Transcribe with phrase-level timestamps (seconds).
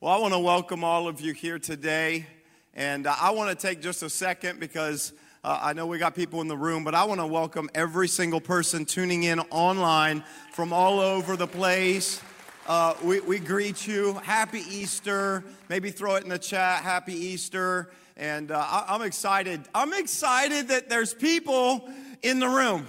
[0.00, 2.24] Well, I want to welcome all of you here today.
[2.72, 6.14] And uh, I want to take just a second because uh, I know we got
[6.14, 10.22] people in the room, but I want to welcome every single person tuning in online
[10.52, 12.22] from all over the place.
[12.68, 14.14] Uh, we, we greet you.
[14.22, 15.42] Happy Easter.
[15.68, 16.84] Maybe throw it in the chat.
[16.84, 17.90] Happy Easter.
[18.16, 19.62] And uh, I, I'm excited.
[19.74, 21.90] I'm excited that there's people
[22.22, 22.86] in the room.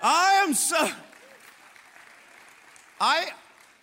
[0.00, 0.88] I am so.
[3.00, 3.30] I,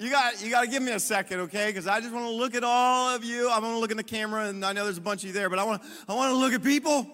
[0.02, 1.68] you got, you got to give me a second, okay?
[1.68, 3.50] Because I just want to look at all of you.
[3.50, 5.34] I want to look in the camera, and I know there's a bunch of you
[5.34, 7.08] there, but I want, I want to look at people.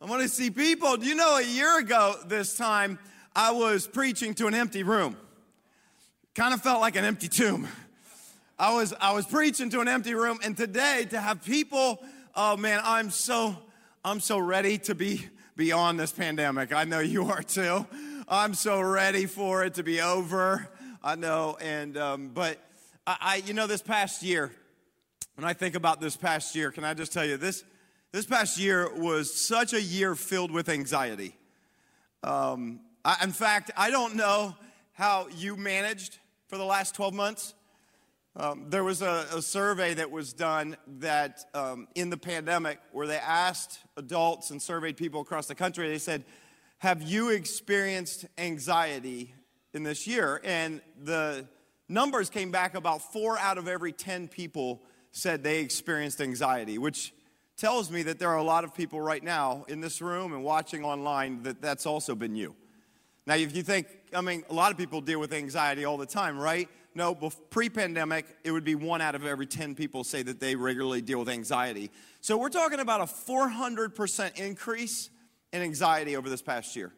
[0.00, 0.96] I want to see people.
[0.96, 2.98] Do you know a year ago this time,
[3.36, 5.18] I was preaching to an empty room.
[6.34, 7.68] Kind of felt like an empty tomb.
[8.58, 12.02] I was, I was preaching to an empty room, and today to have people,
[12.34, 13.54] oh man, I'm so,
[14.02, 15.26] I'm so ready to be
[15.56, 16.72] beyond this pandemic.
[16.72, 17.86] I know you are too.
[18.26, 20.70] I'm so ready for it to be over.
[21.02, 22.58] I know, and um, but
[23.06, 24.52] I, I, you know, this past year,
[25.34, 27.64] when I think about this past year, can I just tell you this?
[28.12, 31.34] This past year was such a year filled with anxiety.
[32.22, 34.54] Um, I, in fact, I don't know
[34.92, 37.54] how you managed for the last 12 months.
[38.36, 43.06] Um, there was a, a, survey that was done that um, in the pandemic where
[43.06, 46.24] they asked adults and surveyed people across the country, they said,
[46.78, 49.34] Have you experienced anxiety
[49.72, 51.46] in this year, and the
[51.88, 54.82] numbers came back about four out of every 10 people
[55.12, 57.12] said they experienced anxiety, which
[57.56, 60.42] tells me that there are a lot of people right now in this room and
[60.42, 62.54] watching online that that's also been you.
[63.26, 66.06] Now, if you think, I mean, a lot of people deal with anxiety all the
[66.06, 66.68] time, right?
[66.94, 70.56] No, pre pandemic, it would be one out of every 10 people say that they
[70.56, 71.90] regularly deal with anxiety.
[72.20, 75.10] So we're talking about a 400% increase
[75.52, 76.92] in anxiety over this past year.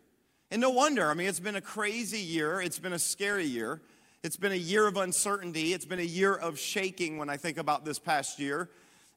[0.53, 3.81] And no wonder, I mean, it's been a crazy year, it's been a scary year.
[4.23, 5.73] It's been a year of uncertainty.
[5.73, 8.69] It's been a year of shaking when I think about this past year.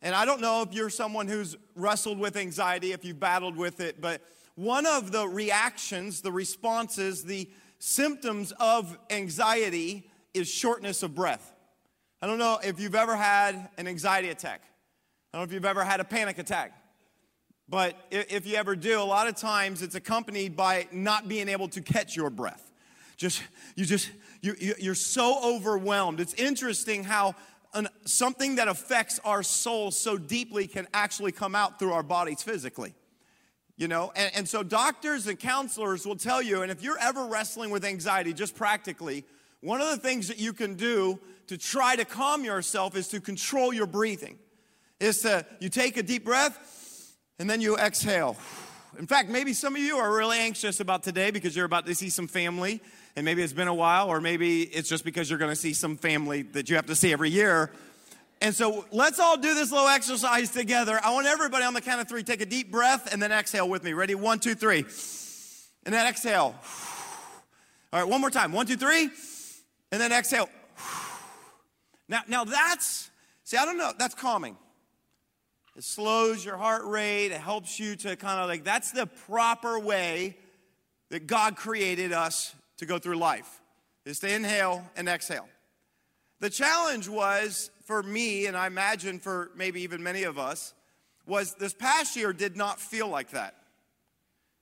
[0.02, 3.82] And I don't know if you're someone who's wrestled with anxiety, if you've battled with
[3.82, 4.22] it, but
[4.56, 7.50] one of the reactions, the responses, the
[7.80, 11.54] symptoms of anxiety is shortness of breath.
[12.22, 14.62] I don't know if you've ever had an anxiety attack.
[15.34, 16.72] I don't know if you've ever had a panic attack.
[17.68, 21.68] But if you ever do, a lot of times it's accompanied by not being able
[21.70, 22.72] to catch your breath.
[23.18, 23.42] Just,
[23.76, 24.12] you just,
[24.42, 26.20] you, you're so overwhelmed.
[26.20, 27.36] It's interesting how
[27.74, 32.44] an, something that affects our soul so deeply can actually come out through our bodies
[32.44, 32.94] physically.
[33.78, 37.26] You know, and, and so doctors and counselors will tell you, and if you're ever
[37.26, 39.26] wrestling with anxiety, just practically,
[39.62, 43.20] one of the things that you can do to try to calm yourself is to
[43.20, 44.38] control your breathing.
[45.00, 46.75] Is to, you take a deep breath,
[47.40, 48.38] and then you exhale.
[48.98, 51.96] In fact, maybe some of you are really anxious about today because you're about to
[51.96, 52.82] see some family,
[53.16, 55.98] and maybe it's been a while, or maybe it's just because you're to see some
[55.98, 57.72] family that you have to see every year.
[58.42, 61.00] And so let's all do this little exercise together.
[61.04, 63.68] I want everybody on the count of three take a deep breath and then exhale
[63.68, 63.94] with me.
[63.94, 64.16] Ready?
[64.16, 64.86] One, two, three.
[65.86, 66.56] And then exhale.
[67.94, 68.52] All right, one more time.
[68.52, 69.10] One, two, three.
[69.92, 70.50] And then exhale.
[72.08, 73.10] Now, now that's,
[73.44, 74.58] see, I don't know, that's calming.
[75.76, 77.28] It slows your heart rate.
[77.28, 80.38] It helps you to kind of like, that's the proper way
[81.10, 83.62] that God created us to go through life,
[84.06, 85.48] is to inhale and exhale.
[86.40, 90.74] The challenge was for me, and I imagine for maybe even many of us,
[91.26, 93.56] was this past year did not feel like that.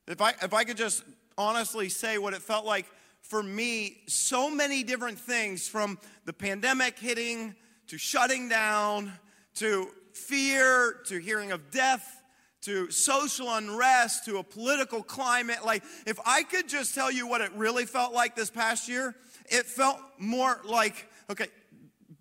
[0.07, 1.03] If I, if I could just
[1.37, 2.85] honestly say what it felt like
[3.21, 7.55] for me, so many different things from the pandemic hitting
[7.87, 9.11] to shutting down
[9.55, 12.21] to fear to hearing of death
[12.61, 15.65] to social unrest to a political climate.
[15.65, 19.15] Like, if I could just tell you what it really felt like this past year,
[19.47, 21.47] it felt more like, okay,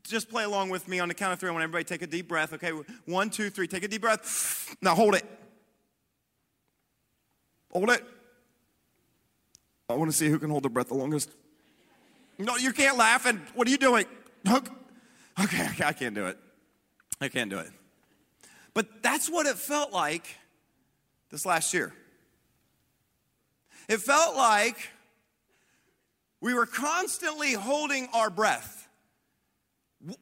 [0.03, 1.49] just play along with me on the count of three.
[1.49, 2.53] I want everybody take a deep breath.
[2.53, 2.71] Okay,
[3.07, 3.69] one, two, three.
[3.69, 4.75] Take a deep breath.
[4.83, 5.25] Now hold it.
[7.73, 8.05] Hold it.
[9.89, 11.31] I want to see who can hold their breath the longest.
[12.39, 13.27] No, you can't laugh.
[13.27, 14.07] And what are you doing?
[14.49, 16.37] Okay, okay, I can't do it.
[17.21, 17.71] I can't do it.
[18.75, 20.27] But that's what it felt like
[21.31, 21.93] this last year.
[23.89, 24.77] It felt like
[26.41, 28.89] we were constantly holding our breath.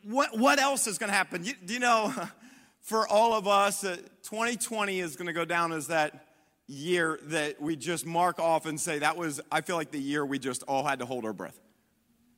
[0.04, 1.44] What, what else is going to happen?
[1.44, 2.12] You, you know,
[2.80, 6.26] for all of us, uh, 2020 is going to go down as that
[6.66, 10.24] year that we just mark off and say that was, I feel like the year
[10.24, 11.58] we just all had to hold our breath.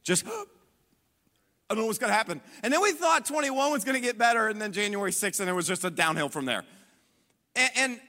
[0.03, 0.25] Just
[1.73, 2.43] I don't know what's going to happen.
[2.63, 5.49] And then we thought 21 was going to get better, and then January 6th, and
[5.49, 6.65] it was just a downhill from there.
[7.57, 8.01] And, and,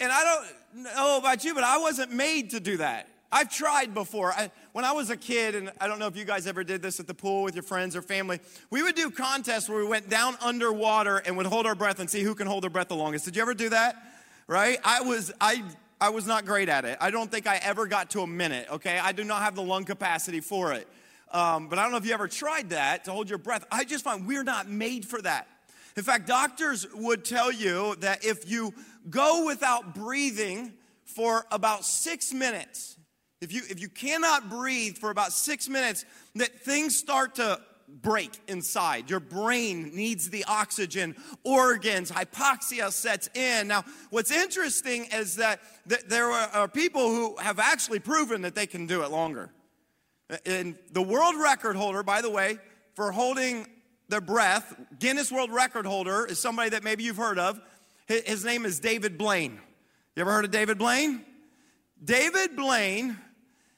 [0.00, 0.24] and I
[0.72, 3.06] don't know about you, but I wasn't made to do that.
[3.30, 4.32] I've tried before.
[4.32, 6.82] I, when I was a kid, and I don't know if you guys ever did
[6.82, 8.40] this at the pool with your friends or family,
[8.70, 12.10] we would do contests where we went down underwater and would hold our breath and
[12.10, 13.24] see who can hold their breath the longest.
[13.24, 13.94] Did you ever do that?
[14.48, 14.80] Right?
[14.82, 15.62] I was, I,
[16.00, 16.98] I was not great at it.
[17.00, 18.98] I don't think I ever got to a minute, okay?
[18.98, 20.88] I do not have the lung capacity for it.
[21.30, 23.64] Um, but I don't know if you ever tried that to hold your breath.
[23.70, 25.46] I just find we're not made for that.
[25.96, 28.72] In fact, doctors would tell you that if you
[29.08, 30.72] go without breathing
[31.04, 32.96] for about six minutes,
[33.40, 36.04] if you, if you cannot breathe for about six minutes,
[36.34, 37.60] that things start to
[38.02, 39.10] break inside.
[39.10, 43.68] Your brain needs the oxygen, organs, hypoxia sets in.
[43.68, 48.66] Now, what's interesting is that, that there are people who have actually proven that they
[48.66, 49.50] can do it longer.
[50.46, 52.58] And the world record holder, by the way,
[52.94, 53.66] for holding
[54.08, 57.60] their breath, Guinness World Record holder is somebody that maybe you've heard of.
[58.06, 59.60] His name is David Blaine.
[60.16, 61.24] You ever heard of David Blaine?
[62.02, 63.16] David Blaine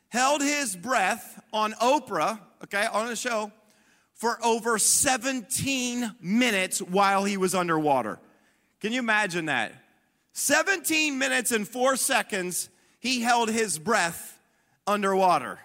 [0.08, 3.52] held his breath on Oprah, okay, on the show,
[4.14, 8.18] for over 17 minutes while he was underwater.
[8.80, 9.72] Can you imagine that?
[10.32, 12.68] 17 minutes and four seconds,
[13.00, 14.38] he held his breath
[14.86, 15.58] underwater.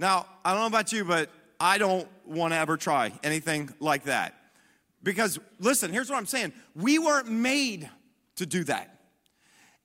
[0.00, 1.28] Now, I don't know about you, but
[1.60, 4.34] I don't want to ever try anything like that.
[5.02, 7.88] Because, listen, here's what I'm saying we weren't made
[8.36, 8.98] to do that.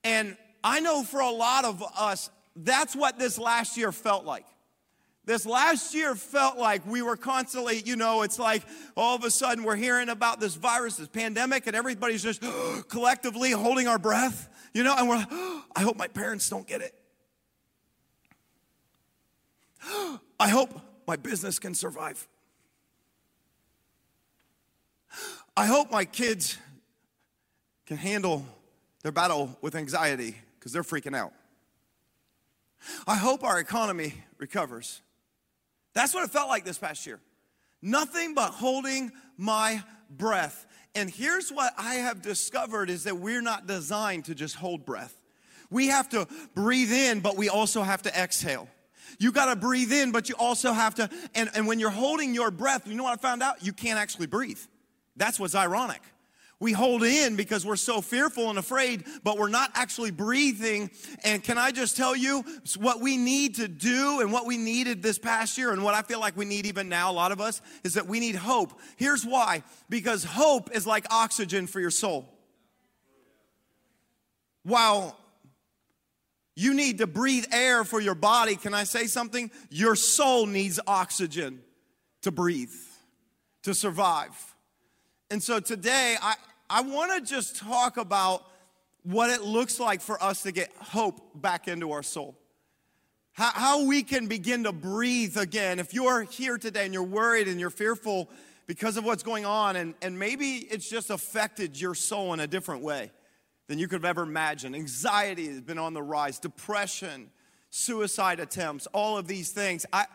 [0.04, 4.46] And I know for a lot of us, that's what this last year felt like.
[5.26, 8.62] This last year felt like we were constantly, you know, it's like
[8.96, 12.42] all of a sudden we're hearing about this virus, this pandemic, and everybody's just
[12.88, 15.30] collectively holding our breath, you know, and we're like,
[15.76, 16.94] I hope my parents don't get it.
[20.40, 22.26] I hope my business can survive.
[25.56, 26.58] I hope my kids
[27.86, 28.44] can handle
[29.02, 31.32] their battle with anxiety because they're freaking out.
[33.06, 35.00] I hope our economy recovers.
[35.94, 37.20] That's what it felt like this past year.
[37.80, 40.66] Nothing but holding my breath.
[40.94, 45.14] And here's what I have discovered is that we're not designed to just hold breath.
[45.70, 48.68] We have to breathe in, but we also have to exhale.
[49.18, 52.34] You got to breathe in, but you also have to, and, and when you're holding
[52.34, 53.64] your breath, you know what I found out?
[53.64, 54.60] You can't actually breathe.
[55.16, 56.02] That's what's ironic.
[56.58, 60.90] We hold in because we're so fearful and afraid, but we're not actually breathing.
[61.22, 62.44] And can I just tell you
[62.78, 66.00] what we need to do and what we needed this past year and what I
[66.00, 68.80] feel like we need even now, a lot of us, is that we need hope.
[68.96, 72.32] Here's why because hope is like oxygen for your soul.
[74.62, 75.16] While
[76.56, 78.56] you need to breathe air for your body.
[78.56, 79.50] Can I say something?
[79.70, 81.60] Your soul needs oxygen
[82.22, 82.72] to breathe,
[83.62, 84.32] to survive.
[85.30, 86.34] And so today, I,
[86.70, 88.42] I want to just talk about
[89.02, 92.36] what it looks like for us to get hope back into our soul.
[93.34, 95.78] How, how we can begin to breathe again.
[95.78, 98.30] If you're here today and you're worried and you're fearful
[98.66, 102.46] because of what's going on, and, and maybe it's just affected your soul in a
[102.46, 103.10] different way
[103.68, 104.74] than you could have ever imagined.
[104.74, 107.30] Anxiety has been on the rise, depression,
[107.70, 109.84] suicide attempts, all of these things.
[109.92, 110.06] I,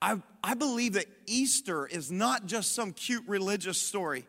[0.00, 4.26] I, I believe that Easter is not just some cute religious story,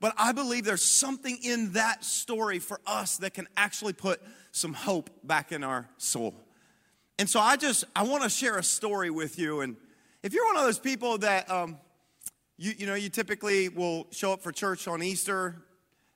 [0.00, 4.22] but I believe there's something in that story for us that can actually put
[4.52, 6.34] some hope back in our soul.
[7.18, 9.60] And so I just, I want to share a story with you.
[9.60, 9.76] And
[10.22, 11.76] if you're one of those people that, um,
[12.56, 15.56] you, you know, you typically will show up for church on Easter,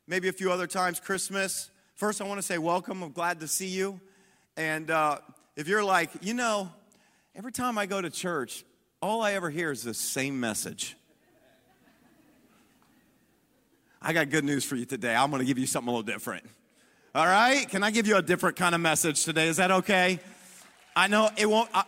[0.06, 3.04] maybe a few other times, Christmas, First, I want to say welcome.
[3.04, 4.00] I'm glad to see you.
[4.56, 5.18] And uh,
[5.54, 6.68] if you're like, you know,
[7.36, 8.64] every time I go to church,
[9.00, 10.96] all I ever hear is the same message.
[14.02, 15.14] I got good news for you today.
[15.14, 16.44] I'm going to give you something a little different.
[17.14, 17.68] All right?
[17.68, 19.46] Can I give you a different kind of message today?
[19.46, 20.18] Is that okay?
[20.96, 21.70] I know it won't.
[21.72, 21.84] I,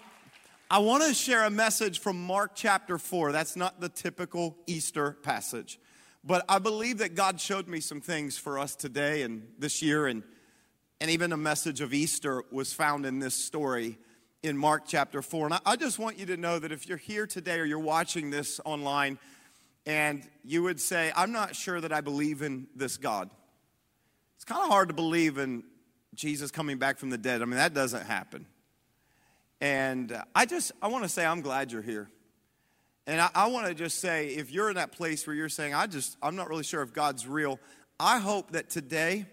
[0.71, 3.33] I want to share a message from Mark chapter 4.
[3.33, 5.81] That's not the typical Easter passage.
[6.27, 10.09] But I believe that God showed me some things for us today and this year,
[10.09, 10.25] and,
[11.01, 13.97] and even a message of Easter was found in this story
[14.43, 15.47] in Mark chapter 4.
[15.47, 17.79] And I, I just want you to know that if you're here today or you're
[17.79, 19.21] watching this online
[19.87, 23.31] and you would say, I'm not sure that I believe in this God,
[24.35, 25.63] it's kind of hard to believe in
[26.13, 27.41] Jesus coming back from the dead.
[27.41, 28.47] I mean, that doesn't happen.
[29.61, 32.11] And I just, I want to say, I'm glad you're here.
[33.07, 35.75] And I, I want to just say, if you're in that place where you're saying,
[35.75, 37.61] I just, I'm not really sure if God's real,
[38.01, 39.27] I hope that today,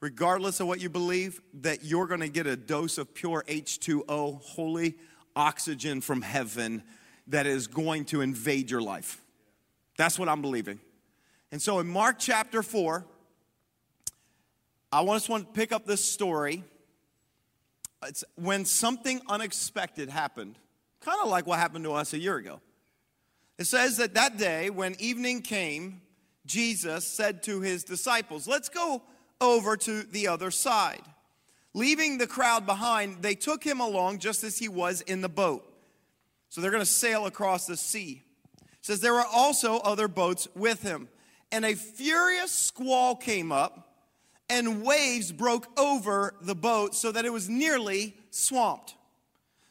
[0.00, 4.42] regardless of what you believe, that you're going to get a dose of pure H2O,
[4.42, 4.96] holy
[5.34, 6.82] oxygen from heaven
[7.28, 9.22] that is going to invade your life.
[9.96, 10.80] That's what I'm believing.
[11.52, 13.04] And so in Mark chapter 4,
[14.92, 16.64] I just want to pick up this story
[18.04, 20.56] It's when something unexpected happened,
[21.00, 22.60] kind of like what happened to us a year ago.
[23.60, 26.00] It says that that day, when evening came,
[26.46, 29.02] Jesus said to his disciples, Let's go
[29.38, 31.02] over to the other side.
[31.74, 35.62] Leaving the crowd behind, they took him along just as he was in the boat.
[36.48, 38.22] So they're going to sail across the sea.
[38.62, 41.10] It says there were also other boats with him.
[41.52, 43.94] And a furious squall came up,
[44.48, 48.94] and waves broke over the boat so that it was nearly swamped.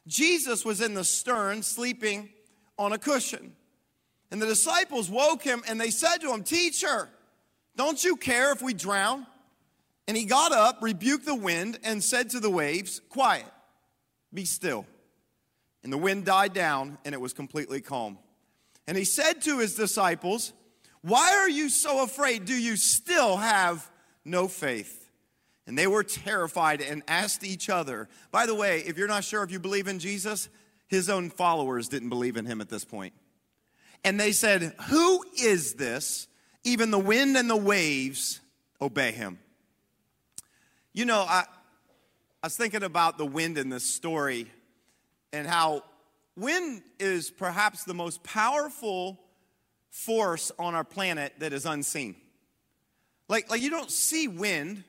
[0.05, 2.29] Jesus was in the stern, sleeping
[2.77, 3.55] on a cushion.
[4.31, 7.09] And the disciples woke him and they said to him, Teacher,
[7.75, 9.25] don't you care if we drown?
[10.07, 13.45] And he got up, rebuked the wind, and said to the waves, Quiet,
[14.33, 14.85] be still.
[15.83, 18.17] And the wind died down, and it was completely calm.
[18.87, 20.51] And he said to his disciples,
[21.01, 22.45] Why are you so afraid?
[22.45, 23.89] Do you still have
[24.25, 25.09] no faith?
[25.67, 28.09] And they were terrified and asked each other.
[28.31, 30.49] By the way, if you're not sure if you believe in Jesus,
[30.87, 33.13] his own followers didn't believe in him at this point.
[34.03, 36.27] And they said, Who is this?
[36.63, 38.39] Even the wind and the waves
[38.81, 39.39] obey him.
[40.93, 41.45] You know, I,
[42.43, 44.47] I was thinking about the wind in this story
[45.31, 45.83] and how
[46.35, 49.19] wind is perhaps the most powerful
[49.89, 52.15] force on our planet that is unseen.
[53.27, 54.83] Like, like you don't see wind,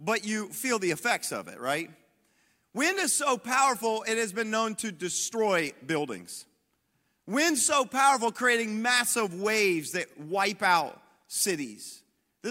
[0.00, 1.90] but you feel the effects of it, right?
[2.74, 6.44] Wind is so powerful, it has been known to destroy buildings.
[7.26, 12.02] Wind's so powerful, creating massive waves that wipe out cities.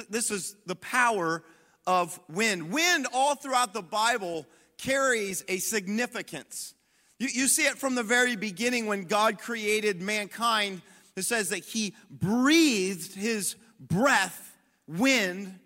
[0.10, 1.44] This is the power
[1.86, 2.72] of wind.
[2.72, 6.74] Wind, all throughout the Bible, carries a significance.
[7.20, 10.82] You, you see it from the very beginning when God created mankind.
[11.16, 14.56] It says that He breathed His breath,
[14.88, 15.60] wind,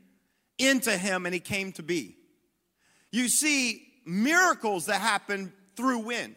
[0.58, 2.16] into him and he came to be.
[3.12, 6.36] You see miracles that happen through wind.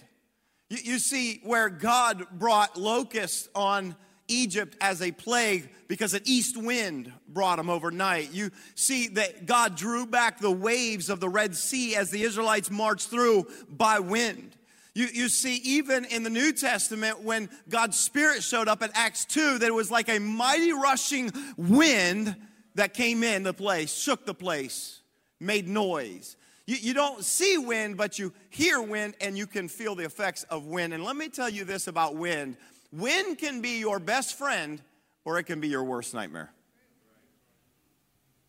[0.71, 3.95] You, you see where God brought locusts on
[4.29, 8.33] Egypt as a plague because an east wind brought them overnight.
[8.33, 12.71] You see that God drew back the waves of the Red Sea as the Israelites
[12.71, 14.57] marched through by wind.
[14.95, 19.25] You, you see, even in the New Testament, when God's Spirit showed up in Acts
[19.25, 22.35] 2, that it was like a mighty rushing wind
[22.75, 25.01] that came in the place, shook the place,
[25.39, 26.37] made noise.
[26.71, 30.45] You, you don't see wind, but you hear wind and you can feel the effects
[30.45, 30.95] of wind.
[30.95, 32.57] And let me tell you this about wind
[32.93, 34.81] Wind can be your best friend
[35.25, 36.53] or it can be your worst nightmare.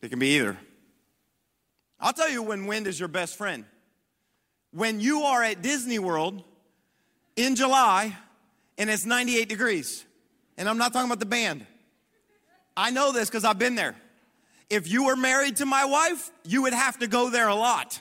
[0.04, 0.56] It can be either.
[2.00, 3.66] I'll tell you when wind is your best friend.
[4.72, 6.44] When you are at Disney World
[7.36, 8.16] in July
[8.78, 10.06] and it's 98 degrees.
[10.60, 11.66] And I'm not talking about the band.
[12.78, 13.96] I know this because I've been there.
[14.70, 18.00] If you were married to my wife, you would have to go there a lot.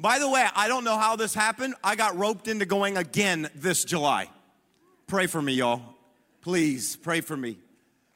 [0.00, 1.74] By the way, I don't know how this happened.
[1.82, 4.30] I got roped into going again this July.
[5.08, 5.82] Pray for me, y'all.
[6.40, 7.58] Please pray for me.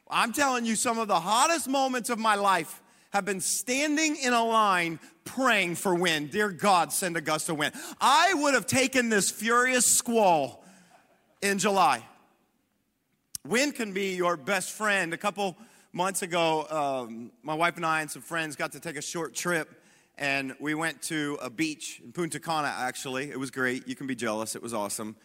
[0.09, 4.31] I'm telling you, some of the hottest moments of my life have been standing in
[4.31, 6.31] a line praying for wind.
[6.31, 7.73] Dear God, send a gust of wind.
[7.99, 10.63] I would have taken this furious squall
[11.41, 12.01] in July.
[13.45, 15.13] Wind can be your best friend.
[15.13, 15.57] A couple
[15.91, 19.35] months ago, um, my wife and I and some friends got to take a short
[19.35, 19.82] trip,
[20.17, 23.29] and we went to a beach in Punta Cana, actually.
[23.29, 23.87] It was great.
[23.87, 24.55] You can be jealous.
[24.55, 25.15] It was awesome.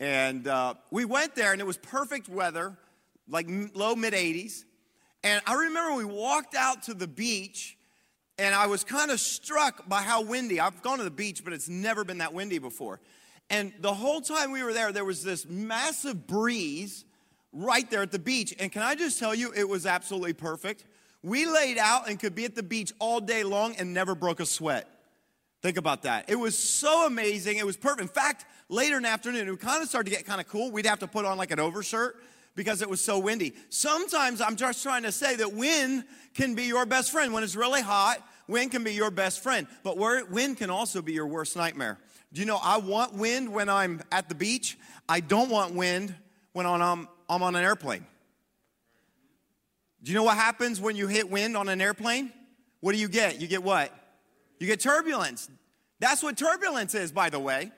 [0.00, 2.76] And uh, we went there, and it was perfect weather,
[3.28, 4.64] like low mid 80s.
[5.22, 7.78] And I remember we walked out to the beach,
[8.38, 10.58] and I was kind of struck by how windy.
[10.58, 13.00] I've gone to the beach, but it's never been that windy before.
[13.48, 17.04] And the whole time we were there, there was this massive breeze
[17.52, 18.54] right there at the beach.
[18.58, 20.84] And can I just tell you, it was absolutely perfect.
[21.22, 24.40] We laid out and could be at the beach all day long and never broke
[24.40, 24.88] a sweat.
[25.62, 26.28] Think about that.
[26.28, 27.58] It was so amazing.
[27.58, 28.00] It was perfect.
[28.00, 30.72] In fact, later in the afternoon, it kind of started to get kind of cool.
[30.72, 32.16] We'd have to put on like an overshirt
[32.56, 33.54] because it was so windy.
[33.68, 37.32] Sometimes I'm just trying to say that wind can be your best friend.
[37.32, 39.68] When it's really hot, wind can be your best friend.
[39.84, 41.98] But wind can also be your worst nightmare.
[42.32, 44.76] Do you know I want wind when I'm at the beach?
[45.08, 46.14] I don't want wind
[46.52, 48.06] when I'm, I'm on an airplane.
[50.02, 52.32] Do you know what happens when you hit wind on an airplane?
[52.80, 53.40] What do you get?
[53.40, 53.92] You get what?
[54.58, 55.48] You get turbulence.
[56.00, 57.70] That's what turbulence is, by the way.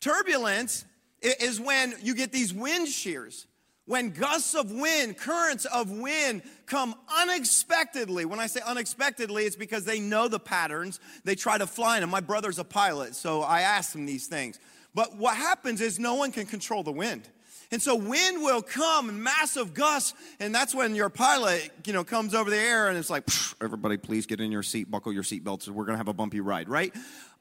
[0.00, 0.84] Turbulence
[1.20, 3.46] is when you get these wind shears.
[3.86, 8.24] When gusts of wind, currents of wind come unexpectedly.
[8.24, 10.98] When I say unexpectedly, it's because they know the patterns.
[11.24, 12.10] They try to fly in them.
[12.10, 14.58] My brother's a pilot, so I asked him these things.
[14.92, 17.28] But what happens is no one can control the wind.
[17.72, 22.04] And so wind will come in massive gusts, and that's when your pilot, you know,
[22.04, 23.24] comes over the air and it's like,
[23.60, 26.68] everybody please get in your seat, buckle your seatbelts, we're gonna have a bumpy ride,
[26.68, 26.94] right?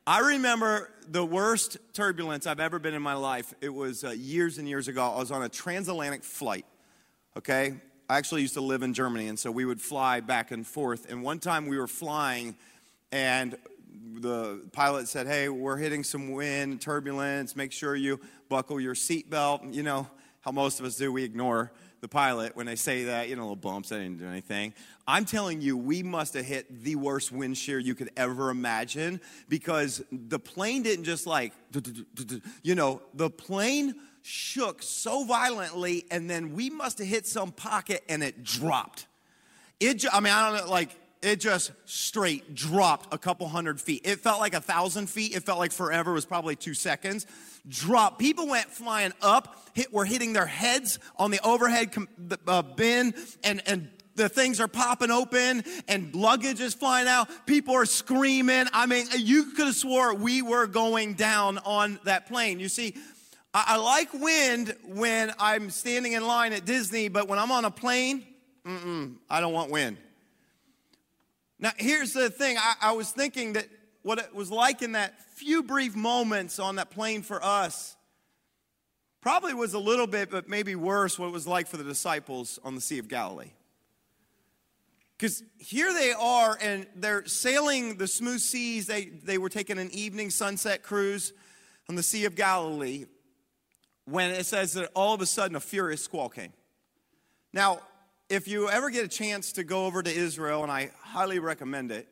[0.07, 3.53] I remember the worst turbulence I've ever been in my life.
[3.61, 5.03] It was uh, years and years ago.
[5.03, 6.65] I was on a transatlantic flight,
[7.35, 7.73] okay?
[8.07, 11.09] I actually used to live in Germany, and so we would fly back and forth.
[11.09, 12.55] And one time we were flying,
[13.11, 13.57] and
[14.19, 17.55] the pilot said, Hey, we're hitting some wind, turbulence.
[17.55, 19.73] Make sure you buckle your seatbelt.
[19.73, 20.07] You know
[20.41, 21.71] how most of us do, we ignore
[22.01, 24.75] the pilot when they say that, you know, little bumps, I didn't do anything.
[25.07, 29.19] I'm telling you, we must have hit the worst wind shear you could ever imagine
[29.49, 31.53] because the plane didn't just like,
[32.61, 38.03] you know, the plane shook so violently and then we must have hit some pocket
[38.07, 39.07] and it dropped.
[39.79, 44.01] It, I mean, I don't know, like, it just straight dropped a couple hundred feet.
[44.05, 45.35] It felt like a thousand feet.
[45.35, 46.11] It felt like forever.
[46.11, 47.25] It was probably two seconds.
[47.67, 48.19] Drop.
[48.19, 49.69] People went flying up.
[49.73, 51.93] Hit, were hitting their heads on the overhead
[52.47, 57.27] uh, bin, and and the things are popping open, and luggage is flying out.
[57.47, 58.65] People are screaming.
[58.71, 62.59] I mean, you could have swore we were going down on that plane.
[62.59, 62.95] You see,
[63.53, 67.65] I, I like wind when I'm standing in line at Disney, but when I'm on
[67.65, 68.25] a plane,
[69.29, 69.97] I don't want wind.
[71.65, 73.65] Now, here's the thing I, I was thinking that
[74.03, 77.95] what it was like in that few brief moments on that plane for us
[79.19, 82.59] probably was a little bit, but maybe worse, what it was like for the disciples
[82.63, 83.49] on the Sea of Galilee.
[85.17, 88.85] Because here they are, and they're sailing the smooth seas.
[88.85, 91.33] They, they were taking an evening sunset cruise
[91.89, 93.05] on the Sea of Galilee
[94.05, 96.53] when it says that all of a sudden a furious squall came.
[97.53, 97.79] Now,
[98.29, 101.91] if you ever get a chance to go over to Israel, and I highly recommend
[101.91, 102.07] it,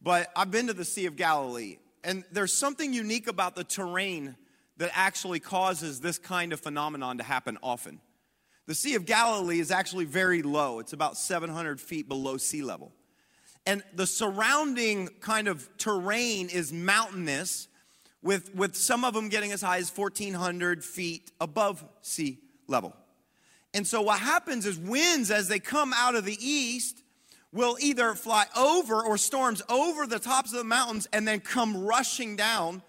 [0.00, 4.36] but I've been to the Sea of Galilee, and there's something unique about the terrain
[4.78, 8.00] that actually causes this kind of phenomenon to happen often.
[8.66, 12.92] The Sea of Galilee is actually very low, it's about 700 feet below sea level.
[13.66, 17.68] And the surrounding kind of terrain is mountainous,
[18.22, 22.96] with, with some of them getting as high as 1,400 feet above sea level.
[23.76, 27.02] And so what happens is winds, as they come out of the east,
[27.52, 31.84] will either fly over or storms over the tops of the mountains and then come
[31.84, 32.80] rushing down,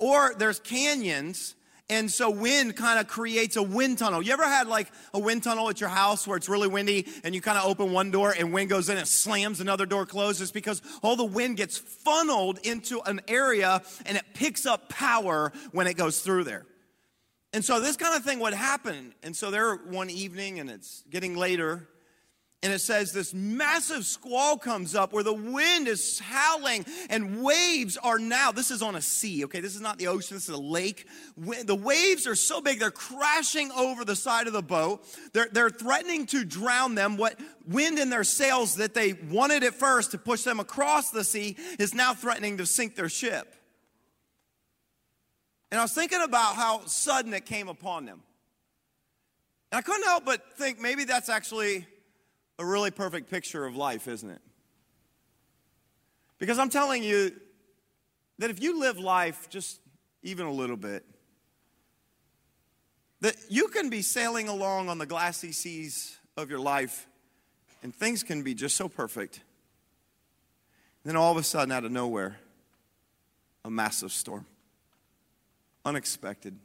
[0.00, 1.54] or there's canyons.
[1.90, 4.22] And so wind kind of creates a wind tunnel.
[4.22, 7.34] You ever had like a wind tunnel at your house where it's really windy and
[7.34, 10.40] you kind of open one door and wind goes in and slams another door closed?
[10.40, 15.52] It's because all the wind gets funneled into an area and it picks up power
[15.72, 16.64] when it goes through there.
[17.52, 19.14] And so this kind of thing would happen.
[19.22, 21.88] And so there one evening, and it's getting later,
[22.64, 27.96] and it says this massive squall comes up where the wind is howling and waves
[27.96, 29.58] are now, this is on a sea, okay?
[29.58, 31.06] This is not the ocean, this is a lake.
[31.36, 35.04] The waves are so big, they're crashing over the side of the boat.
[35.32, 37.16] They're, they're threatening to drown them.
[37.16, 41.24] What wind in their sails that they wanted at first to push them across the
[41.24, 43.56] sea is now threatening to sink their ship.
[45.72, 48.20] And I was thinking about how sudden it came upon them.
[49.72, 51.86] And I couldn't help but think maybe that's actually
[52.58, 54.42] a really perfect picture of life, isn't it?
[56.38, 57.32] Because I'm telling you
[58.38, 59.80] that if you live life just
[60.22, 61.06] even a little bit,
[63.22, 67.06] that you can be sailing along on the glassy seas of your life
[67.82, 69.36] and things can be just so perfect.
[71.02, 72.36] And then all of a sudden, out of nowhere,
[73.64, 74.44] a massive storm
[75.84, 76.56] unexpected.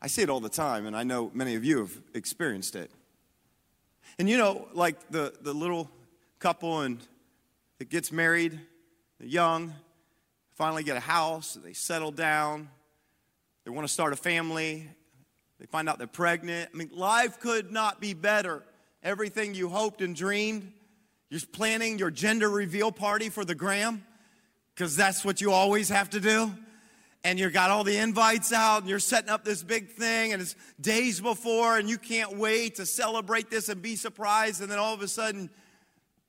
[0.00, 2.90] I see it all the time, and I know many of you have experienced it.
[4.18, 5.90] And you know, like the, the little
[6.38, 7.00] couple and
[7.78, 8.58] that gets married,
[9.20, 9.74] young,
[10.54, 12.68] finally get a house, they settle down,
[13.64, 14.88] they want to start a family,
[15.58, 16.70] they find out they're pregnant.
[16.72, 18.62] I mean, life could not be better.
[19.02, 20.72] Everything you hoped and dreamed.
[21.30, 24.04] You're planning your gender reveal party for the gram,
[24.74, 26.52] because that's what you always have to do
[27.24, 30.40] and you've got all the invites out and you're setting up this big thing and
[30.40, 34.60] it's days before and you can't wait to celebrate this and be surprised.
[34.60, 35.50] And then all of a sudden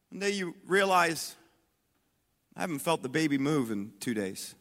[0.10, 1.36] one day you realize
[2.56, 4.56] i haven't felt the baby move in two days.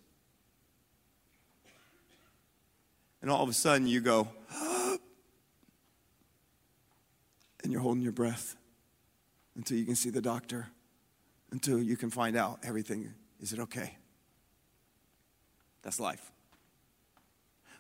[3.23, 4.29] And all of a sudden you go
[7.63, 8.57] and you're holding your breath
[9.57, 10.69] until you can see the doctor
[11.51, 13.15] until you can find out everything.
[13.41, 13.97] Is it okay
[15.87, 16.33] that's life.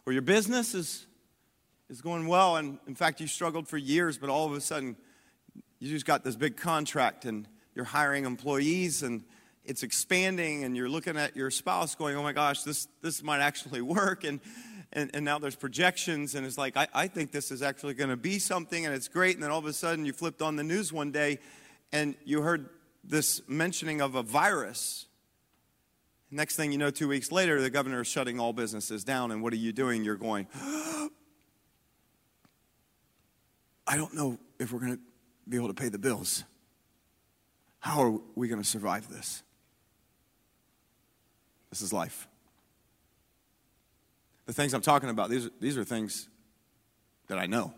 [0.06, 1.08] Or your business is,
[1.90, 4.94] is going well, and in fact, you struggled for years, but all of a sudden,
[5.80, 9.24] you just got this big contract and you're hiring employees and
[9.64, 13.40] it's expanding, and you're looking at your spouse going, Oh my gosh, this, this might
[13.40, 14.22] actually work.
[14.22, 14.38] And,
[14.92, 18.10] and, and now there's projections, and it's like, I, I think this is actually going
[18.10, 19.34] to be something, and it's great.
[19.34, 21.40] And then all of a sudden, you flipped on the news one day
[21.90, 22.68] and you heard
[23.02, 25.06] this mentioning of a virus
[26.30, 29.30] Next thing you know, two weeks later, the governor is shutting all businesses down.
[29.30, 30.04] And what are you doing?
[30.04, 30.48] You're going,
[33.86, 35.00] I don't know if we're going to
[35.48, 36.42] be able to pay the bills.
[37.78, 39.44] How are we going to survive this?
[41.70, 42.26] This is life.
[44.46, 46.28] The things I'm talking about, these, these are things
[47.28, 47.74] that I know.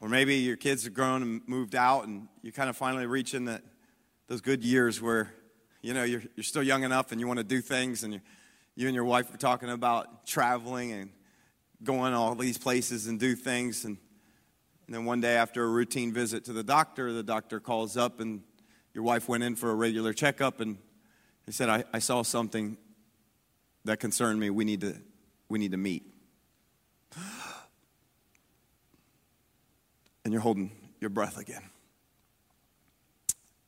[0.00, 3.34] Or maybe your kids have grown and moved out, and you kind of finally reach
[3.34, 3.62] in that,
[4.28, 5.34] those good years where,
[5.82, 8.20] you know, you're, you're still young enough and you want to do things, and you,
[8.74, 11.10] you and your wife are talking about traveling and
[11.82, 13.84] going all these places and do things.
[13.84, 13.96] And,
[14.86, 18.20] and then one day after a routine visit to the doctor, the doctor calls up,
[18.20, 18.42] and
[18.94, 20.76] your wife went in for a regular checkup, and
[21.46, 22.76] he said, I, I saw something
[23.84, 24.50] that concerned me.
[24.50, 24.96] We need to,
[25.48, 26.04] we need to meet.
[30.24, 31.62] and you're holding your breath again.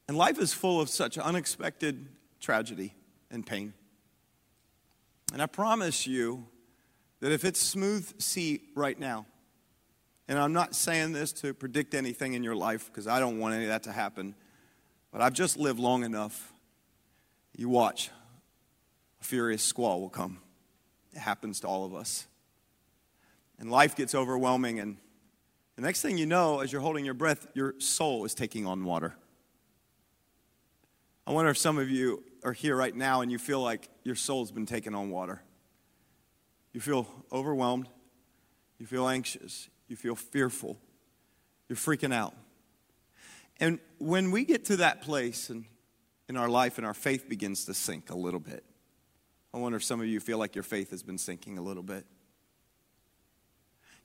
[0.09, 2.09] And life is full of such unexpected
[2.41, 2.95] tragedy
[3.31, 3.73] and pain.
[5.33, 6.47] And I promise you
[7.21, 9.27] that if it's smooth sea right now,
[10.29, 13.55] and I'm not saying this to predict anything in your life because I don't want
[13.55, 14.35] any of that to happen,
[15.11, 16.53] but I've just lived long enough.
[17.57, 18.11] You watch,
[19.21, 20.39] a furious squall will come.
[21.13, 22.27] It happens to all of us.
[23.59, 24.97] And life gets overwhelming, and
[25.77, 28.85] the next thing you know, as you're holding your breath, your soul is taking on
[28.85, 29.15] water.
[31.27, 34.15] I wonder if some of you are here right now and you feel like your
[34.15, 35.43] soul's been taken on water.
[36.73, 37.89] You feel overwhelmed,
[38.79, 40.79] you feel anxious, you feel fearful,
[41.69, 42.35] you're freaking out.
[43.61, 45.65] And when we get to that place and
[46.29, 48.65] in our life and our faith begins to sink a little bit,
[49.55, 51.83] I wonder if some of you feel like your faith has been sinking a little
[51.83, 52.07] bit.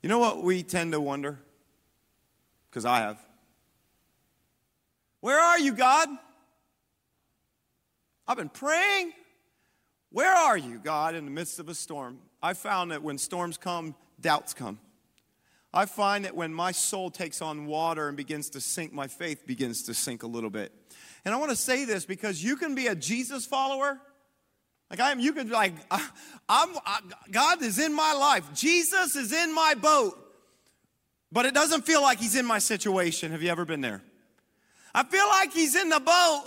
[0.04, 1.40] You know what we tend to wonder?
[2.78, 3.18] because I have.
[5.20, 6.10] Where are you, God?
[8.28, 9.14] I've been praying.
[10.12, 12.20] Where are you, God, in the midst of a storm?
[12.42, 14.80] I found that when storms come, doubts come.
[15.74, 19.46] I find that when my soul takes on water and begins to sink, my faith
[19.46, 20.72] begins to sink a little bit.
[21.26, 24.00] And I want to say this because you can be a Jesus follower.
[24.90, 26.10] Like I am, you be like, I'm,
[26.86, 28.54] I, God is in my life.
[28.54, 30.24] Jesus is in my boat
[31.32, 33.32] but it doesn't feel like he's in my situation.
[33.32, 34.02] Have you ever been there?
[34.94, 36.46] I feel like he's in the boat,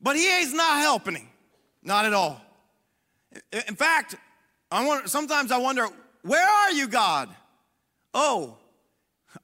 [0.00, 1.28] but he is not helping him.
[1.82, 2.40] Not at all.
[3.52, 4.16] In fact,
[4.70, 5.86] I wonder, sometimes I wonder,
[6.22, 7.28] where are you, God?
[8.12, 8.56] Oh,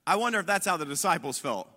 [0.07, 1.69] I wonder if that's how the disciples felt.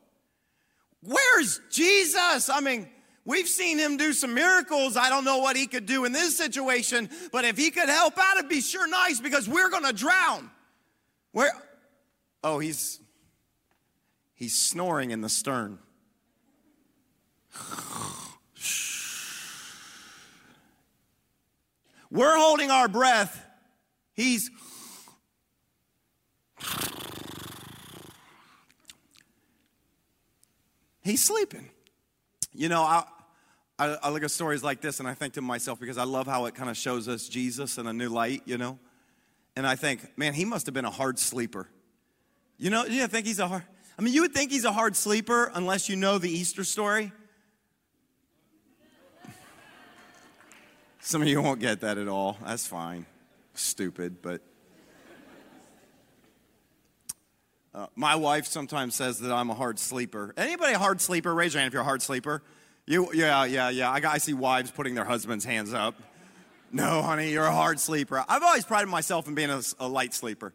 [1.03, 2.49] Where's Jesus?
[2.49, 2.89] I mean,
[3.23, 4.97] we've seen him do some miracles.
[4.97, 8.17] I don't know what he could do in this situation, but if he could help
[8.17, 10.49] out, it'd be sure nice because we're going to drown.
[11.31, 11.51] Where
[12.43, 12.99] Oh, he's
[14.35, 15.79] he's snoring in the stern.
[22.09, 23.43] We're holding our breath.
[24.13, 24.49] He's
[31.07, 31.69] He's sleeping.
[32.53, 33.05] You know, I,
[33.79, 36.27] I, I, look at stories like this and I think to myself, because I love
[36.27, 38.77] how it kind of shows us Jesus in a new light, you know?
[39.55, 41.69] And I think, man, he must have been a hard sleeper.
[42.57, 43.63] You know, you think he's a hard,
[43.97, 47.13] I mean, you would think he's a hard sleeper unless you know the Easter story.
[51.07, 52.37] Some of you won't get that at all.
[52.45, 53.05] That's fine.
[53.53, 54.41] Stupid, but.
[57.73, 60.33] Uh, my wife sometimes says that I'm a hard sleeper.
[60.35, 61.33] Anybody a hard sleeper?
[61.33, 62.43] Raise your hand if you're a hard sleeper.
[62.85, 63.89] You, yeah, yeah, yeah.
[63.89, 65.95] I, I see wives putting their husbands' hands up.
[66.73, 68.25] No, honey, you're a hard sleeper.
[68.27, 70.51] I've always prided myself in being a, a light sleeper.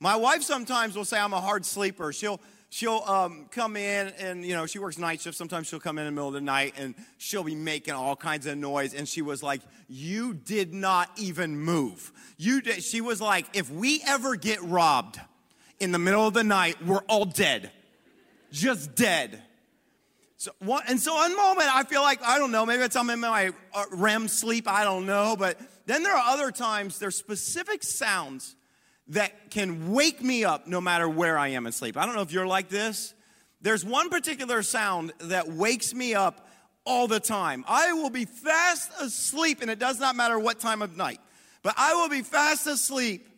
[0.00, 2.12] My wife sometimes will say I'm a hard sleeper.
[2.12, 2.40] She'll
[2.72, 5.36] she'll um, come in and you know she works night shift.
[5.36, 8.16] Sometimes she'll come in, in the middle of the night and she'll be making all
[8.16, 8.94] kinds of noise.
[8.94, 12.10] And she was like, "You did not even move.
[12.38, 15.20] You did." She was like, "If we ever get robbed
[15.78, 17.70] in the middle of the night, we're all dead,
[18.50, 19.42] just dead."
[20.38, 22.66] So one, and so one moment I feel like I don't know.
[22.66, 24.66] Maybe it's I'm in my uh, REM sleep.
[24.66, 25.36] I don't know.
[25.38, 26.98] But then there are other times.
[26.98, 28.56] There's specific sounds
[29.12, 31.96] that can wake me up no matter where I am in sleep.
[31.96, 33.14] I don't know if you're like this.
[33.60, 36.48] There's one particular sound that wakes me up
[36.84, 37.64] all the time.
[37.68, 41.20] I will be fast asleep, and it does not matter what time of night,
[41.62, 43.28] but I will be fast asleep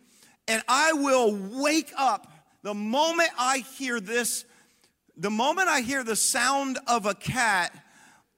[0.48, 2.30] and I will wake up
[2.62, 4.44] the moment I hear this,
[5.16, 7.72] the moment I hear the sound of a cat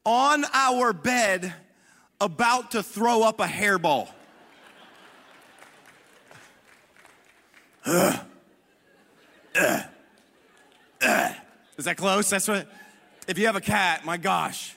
[0.05, 1.53] on our bed
[2.21, 4.09] about to throw up a hairball.
[7.87, 8.19] Uh,
[9.55, 9.83] uh,
[11.03, 11.33] uh.
[11.79, 12.29] Is that close?
[12.29, 12.67] That's what.
[13.29, 14.77] If you have a cat, my gosh,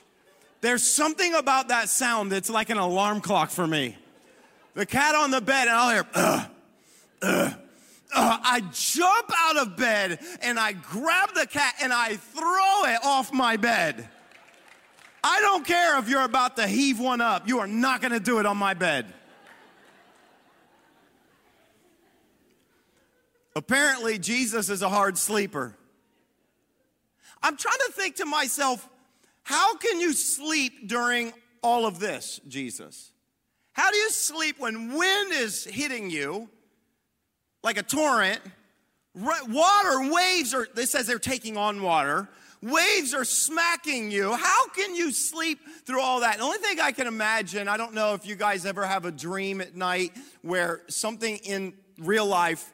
[0.60, 3.96] There's something about that sound that's like an alarm clock for me.
[4.74, 6.50] The cat on the bed, and I'll hear, ugh,
[7.22, 7.54] ugh,
[8.14, 8.40] ugh.
[8.44, 13.32] I jump out of bed and I grab the cat and I throw it off
[13.32, 14.08] my bed.
[15.22, 18.38] I don't care if you're about to heave one up, you are not gonna do
[18.38, 19.06] it on my bed.
[23.56, 25.76] Apparently, Jesus is a hard sleeper.
[27.42, 28.88] I'm trying to think to myself,
[29.42, 31.32] how can you sleep during
[31.62, 33.12] all of this, Jesus?
[33.72, 36.48] How do you sleep when wind is hitting you
[37.62, 38.40] like a torrent?
[39.14, 42.28] Water, waves are, this says they're taking on water.
[42.62, 44.32] Waves are smacking you.
[44.32, 46.38] How can you sleep through all that?
[46.38, 49.10] The only thing I can imagine, I don't know if you guys ever have a
[49.10, 52.72] dream at night where something in real life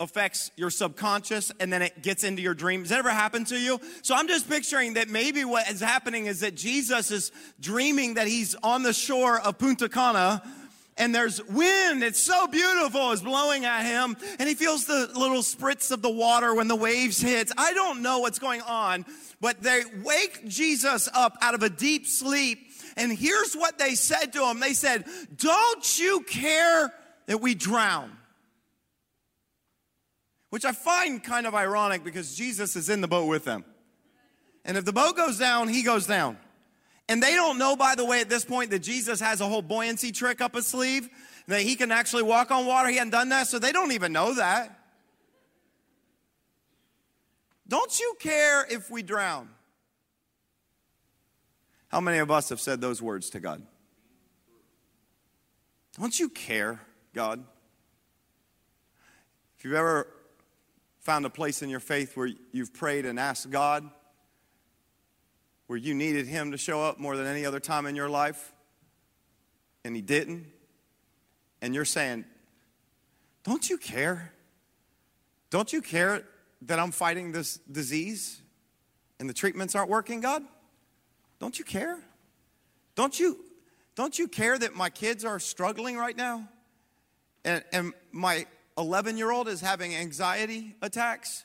[0.00, 2.80] affects your subconscious and then it gets into your dream.
[2.80, 3.80] Has that ever happened to you?
[4.02, 7.30] So I'm just picturing that maybe what is happening is that Jesus is
[7.60, 10.42] dreaming that he's on the shore of Punta Cana
[10.96, 12.02] and there's wind.
[12.02, 13.12] It's so beautiful.
[13.12, 16.76] It's blowing at him and he feels the little spritz of the water when the
[16.76, 17.50] waves hit.
[17.56, 19.04] I don't know what's going on,
[19.40, 22.58] but they wake Jesus up out of a deep sleep.
[22.96, 24.60] And here's what they said to him.
[24.60, 25.04] They said,
[25.36, 26.92] don't you care
[27.26, 28.10] that we drown?
[30.54, 33.64] Which I find kind of ironic because Jesus is in the boat with them.
[34.64, 36.38] And if the boat goes down, he goes down.
[37.08, 39.62] And they don't know, by the way, at this point, that Jesus has a whole
[39.62, 41.08] buoyancy trick up his sleeve,
[41.48, 42.88] that he can actually walk on water.
[42.88, 44.78] He hadn't done that, so they don't even know that.
[47.66, 49.48] Don't you care if we drown?
[51.88, 53.60] How many of us have said those words to God?
[55.98, 56.80] Don't you care,
[57.12, 57.42] God?
[59.58, 60.06] If you've ever
[61.04, 63.88] found a place in your faith where you've prayed and asked God,
[65.66, 68.52] where you needed Him to show up more than any other time in your life,
[69.84, 70.46] and He didn't,
[71.60, 72.24] and you're saying,
[73.44, 74.32] Don't you care?
[75.50, 76.24] Don't you care
[76.62, 78.40] that I'm fighting this disease
[79.20, 80.42] and the treatments aren't working, God?
[81.38, 81.98] Don't you care?
[82.94, 83.38] Don't you,
[83.94, 86.48] don't you care that my kids are struggling right now?
[87.44, 91.44] And, and my 11 year old is having anxiety attacks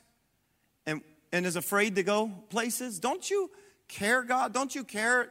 [0.85, 2.99] and, and is afraid to go places.
[2.99, 3.51] Don't you
[3.87, 4.53] care, God?
[4.53, 5.29] Don't you care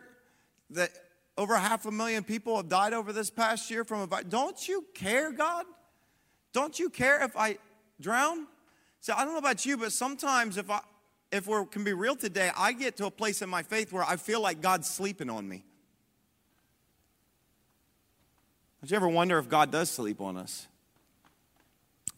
[0.71, 0.91] that
[1.37, 4.27] over half a million people have died over this past year from a virus?
[4.29, 5.65] Don't you care, God?
[6.53, 7.59] Don't you care if I
[8.01, 8.47] drown?
[9.01, 10.81] So I don't know about you, but sometimes if I
[11.31, 14.03] if we can be real today, I get to a place in my faith where
[14.03, 15.63] I feel like God's sleeping on me.
[18.81, 20.67] Did you ever wonder if God does sleep on us?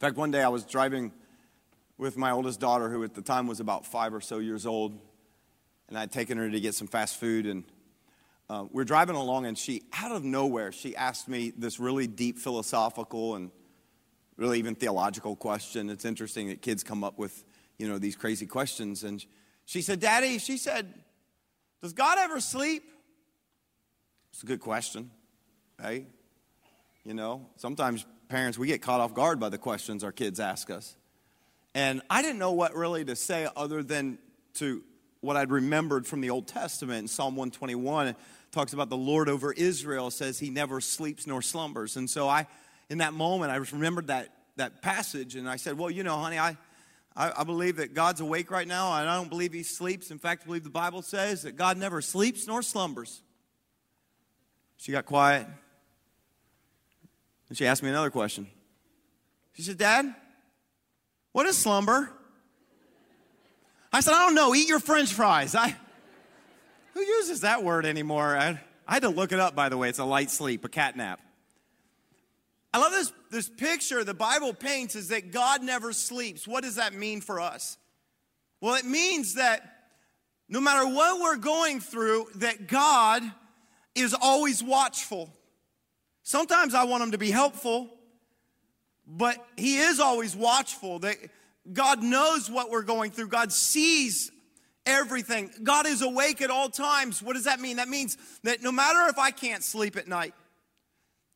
[0.01, 1.13] In fact, one day I was driving
[1.99, 4.99] with my oldest daughter, who at the time was about five or so years old,
[5.89, 7.45] and I'd taken her to get some fast food.
[7.45, 7.65] And
[8.49, 12.07] uh, we are driving along, and she, out of nowhere, she asked me this really
[12.07, 13.51] deep philosophical and
[14.39, 15.91] really even theological question.
[15.91, 17.45] It's interesting that kids come up with,
[17.77, 19.05] you know, these crazy questions.
[19.05, 19.23] And
[19.67, 20.95] she said, Daddy, she said,
[21.83, 22.85] does God ever sleep?
[24.33, 25.11] It's a good question,
[25.79, 26.07] right?
[27.05, 30.71] You know, sometimes parents, we get caught off guard by the questions our kids ask
[30.71, 30.97] us.
[31.75, 34.19] And I didn't know what really to say other than
[34.55, 34.83] to
[35.21, 37.01] what I'd remembered from the Old Testament.
[37.01, 38.17] In Psalm 121,
[38.51, 41.97] talks about the Lord over Israel, says he never sleeps nor slumbers.
[41.97, 42.47] And so I,
[42.89, 46.39] in that moment, I remembered that, that passage and I said, Well, you know, honey,
[46.39, 46.57] I,
[47.15, 50.11] I, I believe that God's awake right now and I don't believe he sleeps.
[50.11, 53.23] In fact, I believe the Bible says that God never sleeps nor slumbers.
[54.79, 55.47] She got quiet.
[57.51, 58.47] And she asked me another question.
[59.53, 60.15] She said, Dad,
[61.33, 62.11] what is slumber?
[63.93, 64.55] I said, I don't know.
[64.55, 65.55] Eat your french fries.
[65.55, 65.77] I,
[66.95, 68.37] who uses that word anymore?
[68.37, 69.89] I, I had to look it up, by the way.
[69.89, 71.21] It's a light sleep, a cat nap.
[72.73, 76.47] I love this, this picture the Bible paints is that God never sleeps.
[76.47, 77.77] What does that mean for us?
[78.61, 79.89] Well, it means that
[80.49, 83.25] no matter what we're going through, that God
[83.97, 85.33] is always watchful.
[86.31, 87.91] Sometimes I want him to be helpful,
[89.05, 91.01] but he is always watchful.
[91.01, 91.17] That
[91.73, 93.31] God knows what we're going through.
[93.31, 94.31] God sees
[94.87, 95.51] everything.
[95.65, 97.21] God is awake at all times.
[97.21, 97.79] What does that mean?
[97.79, 100.33] That means that no matter if I can't sleep at night,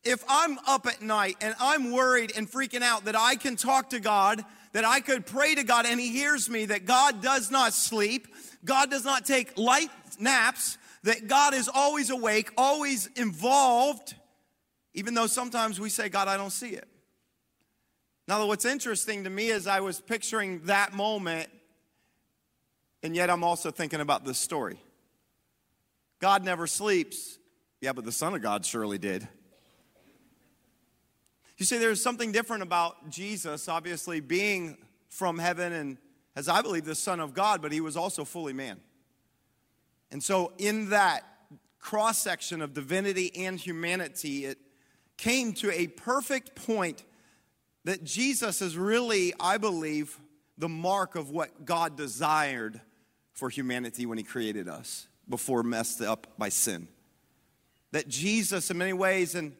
[0.05, 3.89] if I'm up at night and I'm worried and freaking out, that I can talk
[3.89, 7.51] to God, that I could pray to God and He hears me, that God does
[7.51, 8.29] not sleep,
[8.63, 9.89] God does not take light
[10.21, 14.15] naps, that God is always awake, always involved
[14.95, 16.87] even though sometimes we say, God, I don't see it.
[18.27, 21.49] Now, what's interesting to me is I was picturing that moment,
[23.03, 24.79] and yet I'm also thinking about this story.
[26.19, 27.37] God never sleeps.
[27.81, 29.27] Yeah, but the Son of God surely did.
[31.57, 34.77] You see, there's something different about Jesus, obviously being
[35.09, 35.97] from heaven and,
[36.35, 38.79] as I believe, the Son of God, but he was also fully man.
[40.09, 41.23] And so, in that
[41.79, 44.57] cross section of divinity and humanity, it
[45.17, 47.03] came to a perfect point
[47.85, 50.19] that Jesus is really, I believe,
[50.57, 52.81] the mark of what God desired
[53.33, 56.87] for humanity when he created us before messed up by sin.
[57.91, 59.55] That Jesus, in many ways, and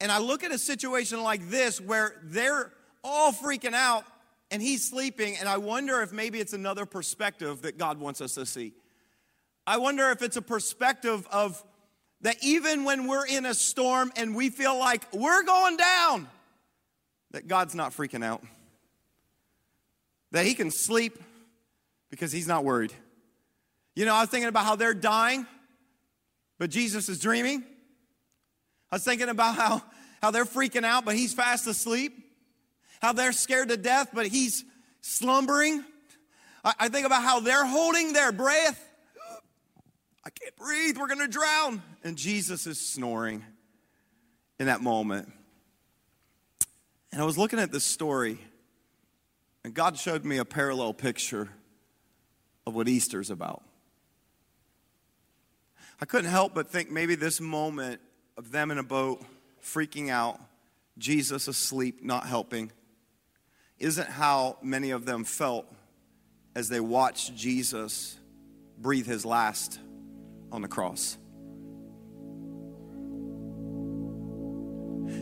[0.00, 4.04] and I look at a situation like this where they're all freaking out
[4.50, 8.34] and he's sleeping, and I wonder if maybe it's another perspective that God wants us
[8.34, 8.74] to see.
[9.66, 11.64] I wonder if it's a perspective of
[12.22, 16.28] that even when we're in a storm and we feel like we're going down,
[17.32, 18.42] that God's not freaking out.
[20.32, 21.18] That he can sleep
[22.10, 22.92] because he's not worried.
[23.94, 25.46] You know, I was thinking about how they're dying,
[26.58, 27.62] but Jesus is dreaming.
[28.90, 29.82] I was thinking about how,
[30.22, 32.12] how they're freaking out, but he's fast asleep.
[33.02, 34.64] How they're scared to death, but he's
[35.02, 35.84] slumbering.
[36.64, 38.82] I, I think about how they're holding their breath.
[40.26, 41.82] I can't breathe, we're gonna drown.
[42.02, 43.44] And Jesus is snoring
[44.58, 45.30] in that moment.
[47.12, 48.38] And I was looking at this story,
[49.62, 51.48] and God showed me a parallel picture
[52.66, 53.62] of what Easter's about.
[56.00, 58.00] I couldn't help but think maybe this moment
[58.36, 59.24] of them in a boat,
[59.62, 60.40] freaking out,
[60.98, 62.72] Jesus asleep, not helping,
[63.78, 65.66] isn't how many of them felt
[66.54, 68.18] as they watched Jesus
[68.78, 69.78] breathe his last
[70.54, 71.18] on the cross.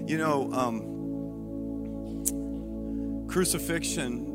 [0.06, 0.82] You know, um,
[3.28, 4.26] crucifixion,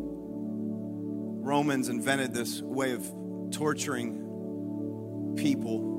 [1.44, 3.06] Romans invented this way of
[3.52, 5.98] torturing people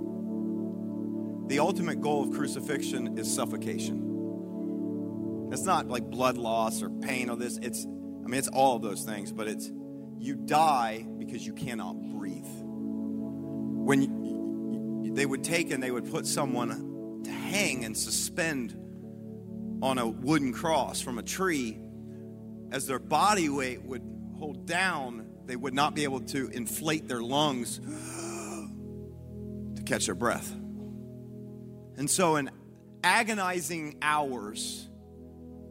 [1.48, 5.48] the ultimate goal of crucifixion is suffocation.
[5.50, 7.58] It's not like blood loss or pain or this.
[7.62, 9.72] It's, I mean, it's all of those things, but it's
[10.18, 12.44] you die because you cannot breathe.
[12.44, 14.17] When
[15.18, 18.72] they would take and they would put someone to hang and suspend
[19.82, 21.76] on a wooden cross from a tree,
[22.70, 24.02] as their body weight would
[24.38, 27.80] hold down, they would not be able to inflate their lungs
[29.74, 30.52] to catch their breath.
[31.96, 32.48] And so, in
[33.02, 34.88] agonizing hours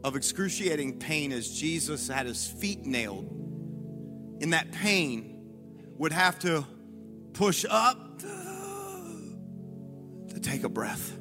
[0.04, 3.26] of excruciating pain, as Jesus had his feet nailed,
[4.42, 5.40] in that pain,
[5.98, 6.66] would have to
[7.32, 8.20] push up
[10.48, 11.18] take a breath.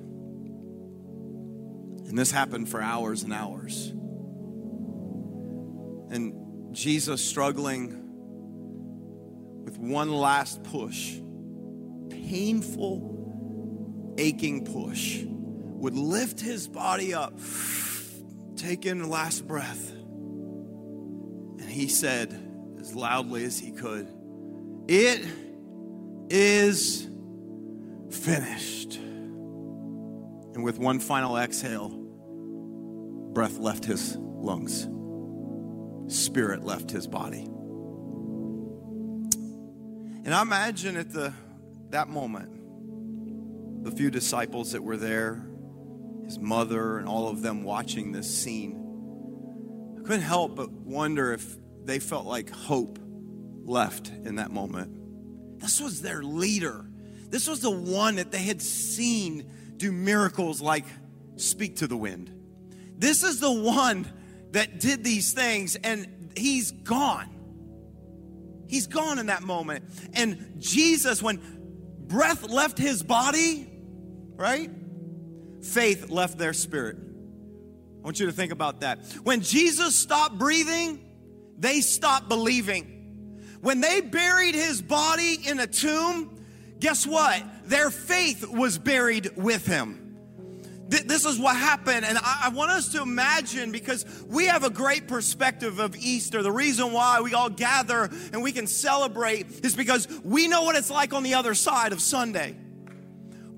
[2.08, 3.88] And this happened for hours and hours.
[6.10, 8.02] And Jesus struggling
[9.64, 11.18] with one last push,
[12.10, 13.14] painful
[14.18, 17.34] aching push, would lift his body up,
[18.54, 19.90] take in the last breath.
[19.90, 22.32] And he said,
[22.80, 24.08] as loudly as he could,
[24.88, 25.26] It
[26.30, 27.08] is
[28.10, 29.00] finished.
[30.56, 31.90] And with one final exhale,
[33.34, 34.88] breath left his lungs,
[36.08, 37.42] spirit left his body.
[40.24, 41.34] And I imagine at the,
[41.90, 45.46] that moment, the few disciples that were there,
[46.24, 51.54] his mother, and all of them watching this scene, I couldn't help but wonder if
[51.84, 52.98] they felt like hope
[53.62, 55.60] left in that moment.
[55.60, 56.88] This was their leader.
[57.28, 60.84] This was the one that they had seen do miracles like
[61.36, 62.32] speak to the wind.
[62.98, 64.10] This is the one
[64.52, 67.30] that did these things, and he's gone.
[68.68, 69.84] He's gone in that moment.
[70.14, 71.40] And Jesus, when
[72.06, 73.70] breath left his body,
[74.36, 74.70] right?
[75.62, 76.96] Faith left their spirit.
[76.96, 79.04] I want you to think about that.
[79.24, 81.04] When Jesus stopped breathing,
[81.58, 83.40] they stopped believing.
[83.60, 86.35] When they buried his body in a tomb,
[86.78, 87.42] guess what?
[87.64, 90.02] Their faith was buried with him.
[90.88, 95.08] This is what happened, and I want us to imagine because we have a great
[95.08, 96.44] perspective of Easter.
[96.44, 100.76] The reason why we all gather and we can celebrate is because we know what
[100.76, 102.54] it's like on the other side of Sunday.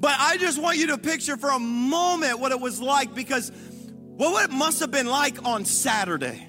[0.00, 3.52] But I just want you to picture for a moment what it was like because
[4.16, 6.48] what it must have been like on Saturday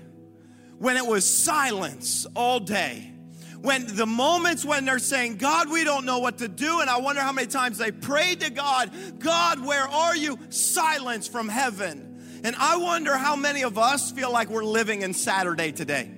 [0.78, 3.11] when it was silence all day.
[3.62, 6.80] When the moments when they're saying, God, we don't know what to do.
[6.80, 10.39] And I wonder how many times they prayed to God, God, where are you?
[10.49, 12.41] Silence from heaven.
[12.43, 16.10] And I wonder how many of us feel like we're living in Saturday today.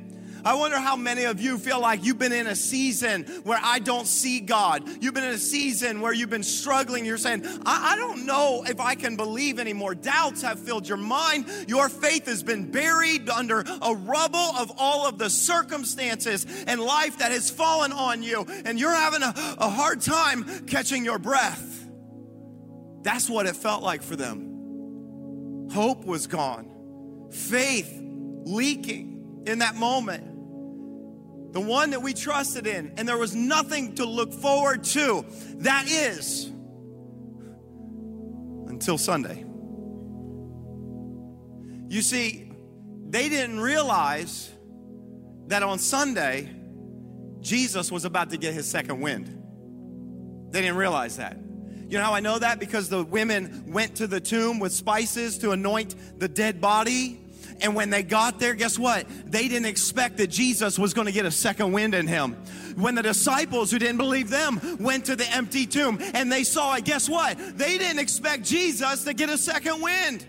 [0.43, 3.79] I wonder how many of you feel like you've been in a season where I
[3.79, 4.83] don't see God.
[5.01, 7.05] You've been in a season where you've been struggling.
[7.05, 9.95] You're saying, I, I don't know if I can believe anymore.
[9.95, 11.45] Doubts have filled your mind.
[11.67, 17.19] Your faith has been buried under a rubble of all of the circumstances and life
[17.19, 18.45] that has fallen on you.
[18.65, 21.87] And you're having a, a hard time catching your breath.
[23.03, 25.69] That's what it felt like for them.
[25.71, 27.91] Hope was gone, faith
[28.43, 30.30] leaking in that moment
[31.51, 35.25] the one that we trusted in, and there was nothing to look forward to.
[35.57, 36.45] That is
[38.67, 39.45] until Sunday.
[41.89, 42.49] You see,
[43.09, 44.49] they didn't realize
[45.47, 46.49] that on Sunday,
[47.41, 49.37] Jesus was about to get his second wind.
[50.51, 51.37] They didn't realize that.
[51.89, 52.57] You know how I know that?
[52.57, 57.19] Because the women went to the tomb with spices to anoint the dead body
[57.59, 59.05] and when they got there, guess what?
[59.25, 62.33] They didn't expect that Jesus was going to get a second wind in him.
[62.75, 66.75] When the disciples who didn't believe them went to the empty tomb and they saw
[66.75, 67.37] it, guess what?
[67.57, 70.25] They didn't expect Jesus to get a second wind.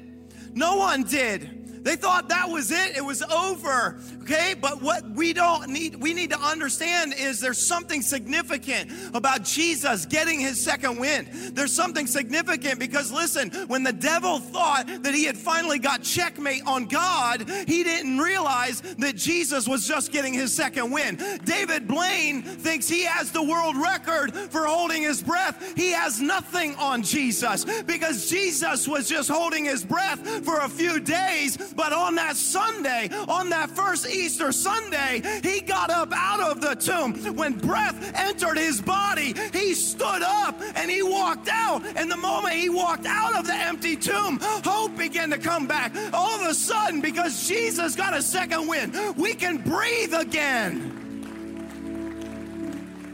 [0.55, 1.62] No one did.
[1.83, 3.99] They thought that was it, it was over.
[4.23, 9.43] Okay, but what we don't need, we need to understand is there's something significant about
[9.43, 11.29] Jesus getting his second wind.
[11.55, 16.63] There's something significant because listen, when the devil thought that he had finally got checkmate
[16.67, 21.19] on God, he didn't realize that Jesus was just getting his second wind.
[21.45, 25.75] David Blaine thinks he has the world record for holding his breath.
[25.77, 31.01] He has nothing on Jesus because Jesus was just holding his breath for a few
[31.01, 36.61] days but on that Sunday, on that first Easter Sunday, he got up out of
[36.61, 37.37] the tomb.
[37.37, 41.85] When breath entered his body, he stood up and he walked out.
[41.97, 45.95] And the moment he walked out of the empty tomb, hope began to come back.
[46.13, 50.99] All of a sudden, because Jesus got a second wind, we can breathe again.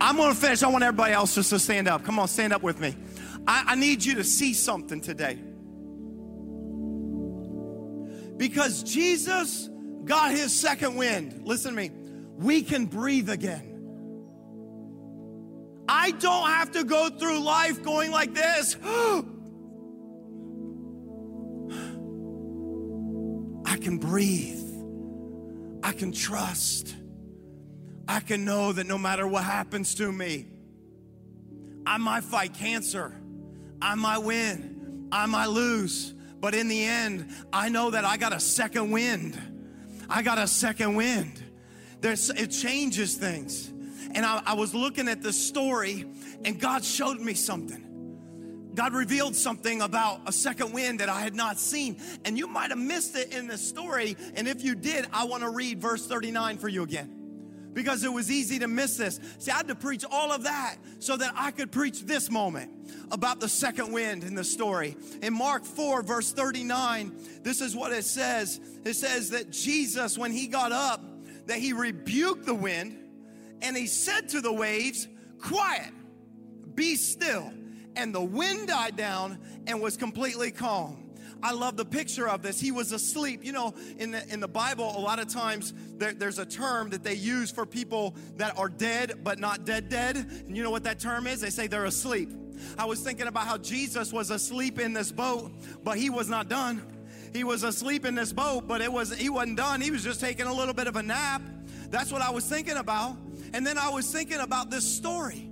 [0.00, 0.62] I'm going to finish.
[0.62, 2.04] I want everybody else just to stand up.
[2.04, 2.94] Come on, stand up with me.
[3.46, 5.38] I, I need you to see something today.
[8.38, 9.68] Because Jesus
[10.04, 11.90] got his second wind, listen to me,
[12.36, 13.74] we can breathe again.
[15.88, 18.76] I don't have to go through life going like this.
[23.66, 24.64] I can breathe.
[25.82, 26.94] I can trust.
[28.06, 30.46] I can know that no matter what happens to me,
[31.86, 33.14] I might fight cancer.
[33.80, 35.08] I might win.
[35.10, 36.14] I might lose.
[36.40, 39.38] But in the end, I know that I got a second wind.
[40.08, 41.42] I got a second wind.
[42.00, 43.68] There's, it changes things.
[44.14, 46.06] And I, I was looking at this story,
[46.44, 47.84] and God showed me something.
[48.74, 52.00] God revealed something about a second wind that I had not seen.
[52.24, 54.16] And you might have missed it in the story.
[54.34, 57.17] And if you did, I want to read verse 39 for you again
[57.78, 59.20] because it was easy to miss this.
[59.38, 62.72] See, I had to preach all of that so that I could preach this moment
[63.12, 64.96] about the second wind in the story.
[65.22, 67.12] In Mark 4, verse 39,
[67.44, 71.04] this is what it says it says that Jesus, when he got up,
[71.46, 72.98] that he rebuked the wind
[73.62, 75.06] and he said to the waves,
[75.40, 75.92] Quiet,
[76.74, 77.52] be still.
[77.94, 81.07] And the wind died down and was completely calm.
[81.42, 82.60] I love the picture of this.
[82.60, 83.44] He was asleep.
[83.44, 86.90] You know, in the, in the Bible, a lot of times there, there's a term
[86.90, 90.16] that they use for people that are dead but not dead, dead.
[90.16, 91.40] And you know what that term is?
[91.40, 92.32] They say they're asleep.
[92.76, 95.52] I was thinking about how Jesus was asleep in this boat,
[95.84, 96.82] but he was not done.
[97.32, 99.80] He was asleep in this boat, but it was he wasn't done.
[99.80, 101.42] He was just taking a little bit of a nap.
[101.90, 103.16] That's what I was thinking about.
[103.52, 105.47] And then I was thinking about this story.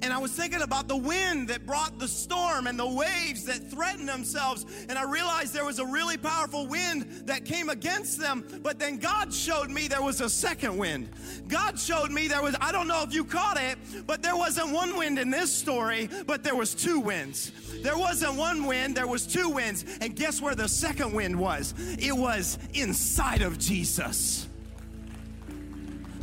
[0.00, 3.68] And I was thinking about the wind that brought the storm and the waves that
[3.70, 4.64] threatened themselves.
[4.88, 8.44] And I realized there was a really powerful wind that came against them.
[8.62, 11.08] But then God showed me there was a second wind.
[11.48, 13.76] God showed me there was, I don't know if you caught it,
[14.06, 17.50] but there wasn't one wind in this story, but there was two winds.
[17.82, 19.84] There wasn't one wind, there was two winds.
[20.00, 21.74] And guess where the second wind was?
[21.98, 24.46] It was inside of Jesus.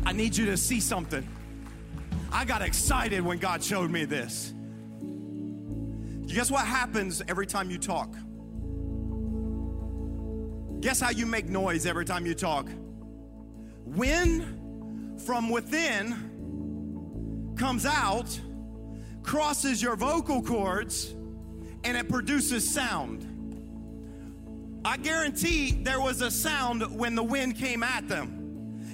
[0.06, 1.28] I need you to see something.
[2.32, 4.54] I got excited when God showed me this.
[6.28, 8.14] Guess what happens every time you talk?
[10.82, 12.68] Guess how you make noise every time you talk?
[13.86, 18.40] Wind from within comes out,
[19.24, 21.16] crosses your vocal cords,
[21.84, 23.32] and it produces sound.
[24.84, 28.45] I guarantee there was a sound when the wind came at them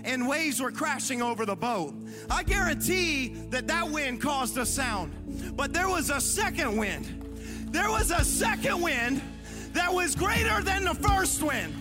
[0.03, 1.93] and waves were crashing over the boat.
[2.29, 5.13] I guarantee that that wind caused a sound.
[5.55, 7.67] But there was a second wind.
[7.71, 9.21] There was a second wind
[9.73, 11.73] that was greater than the first wind.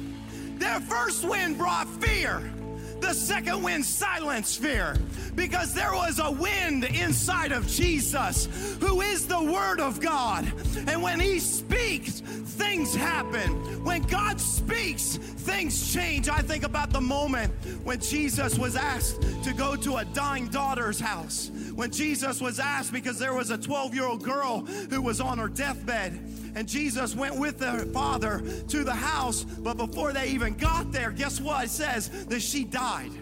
[0.59, 2.53] Their first wind brought fear.
[3.01, 4.95] The second wind silenced fear
[5.35, 8.47] because there was a wind inside of Jesus
[8.81, 10.53] who is the Word of God.
[10.87, 12.23] And when He speaks,
[12.61, 13.51] things happen.
[13.85, 16.29] When God speaks, things change.
[16.29, 17.53] I think about the moment
[17.85, 21.51] when Jesus was asked to go to a dying daughter's house.
[21.75, 25.39] When Jesus was asked because there was a 12 year old girl who was on
[25.39, 26.13] her deathbed.
[26.55, 31.13] And Jesus went with the father to the house, but before they even got there,
[31.13, 31.65] guess what?
[31.65, 33.13] It says that she died.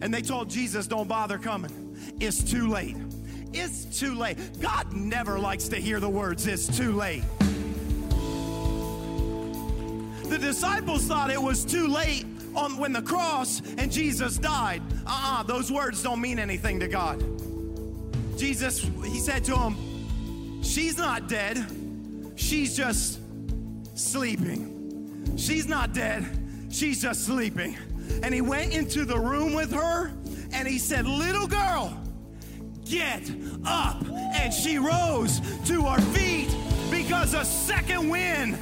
[0.00, 2.14] And they told Jesus, Don't bother coming.
[2.20, 2.96] It's too late.
[3.52, 4.38] It's too late.
[4.60, 7.24] God never likes to hear the words, It's too late.
[10.28, 14.82] The disciples thought it was too late on when the cross and Jesus died.
[15.06, 17.22] Uh-uh, those words don't mean anything to God.
[18.38, 21.64] Jesus, he said to him, She's not dead.
[22.36, 23.20] She's just
[23.94, 25.36] sleeping.
[25.36, 26.26] She's not dead.
[26.70, 27.76] She's just sleeping.
[28.22, 30.12] And he went into the room with her
[30.52, 31.96] and he said, Little girl,
[32.84, 33.30] get
[33.64, 34.04] up.
[34.08, 36.48] And she rose to her feet
[36.90, 38.58] because a second wind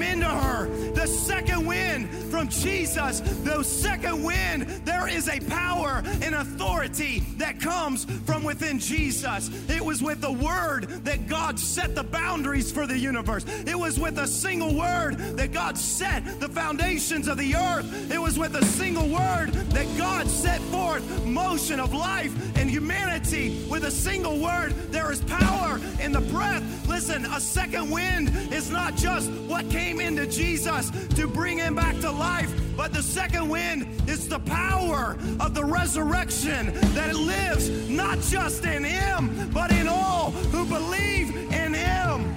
[0.00, 0.68] came into her.
[0.92, 7.60] The second wind from Jesus, the second wind, there is a power and authority that
[7.60, 9.50] comes from within Jesus.
[9.68, 13.44] It was with the word that God set the boundaries for the universe.
[13.66, 18.10] It was with a single word that God set the foundations of the earth.
[18.10, 23.64] It was with a single word that God set forth motion of life and humanity.
[23.68, 26.62] With a single word, there is power in the breath.
[26.88, 31.98] Listen, a second wind is not just what came into Jesus to bring him back
[32.00, 38.20] to life, but the second wind is the power of the resurrection that lives not
[38.20, 42.34] just in him, but in all who believe in him.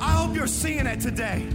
[0.00, 1.46] I hope you're seeing it today.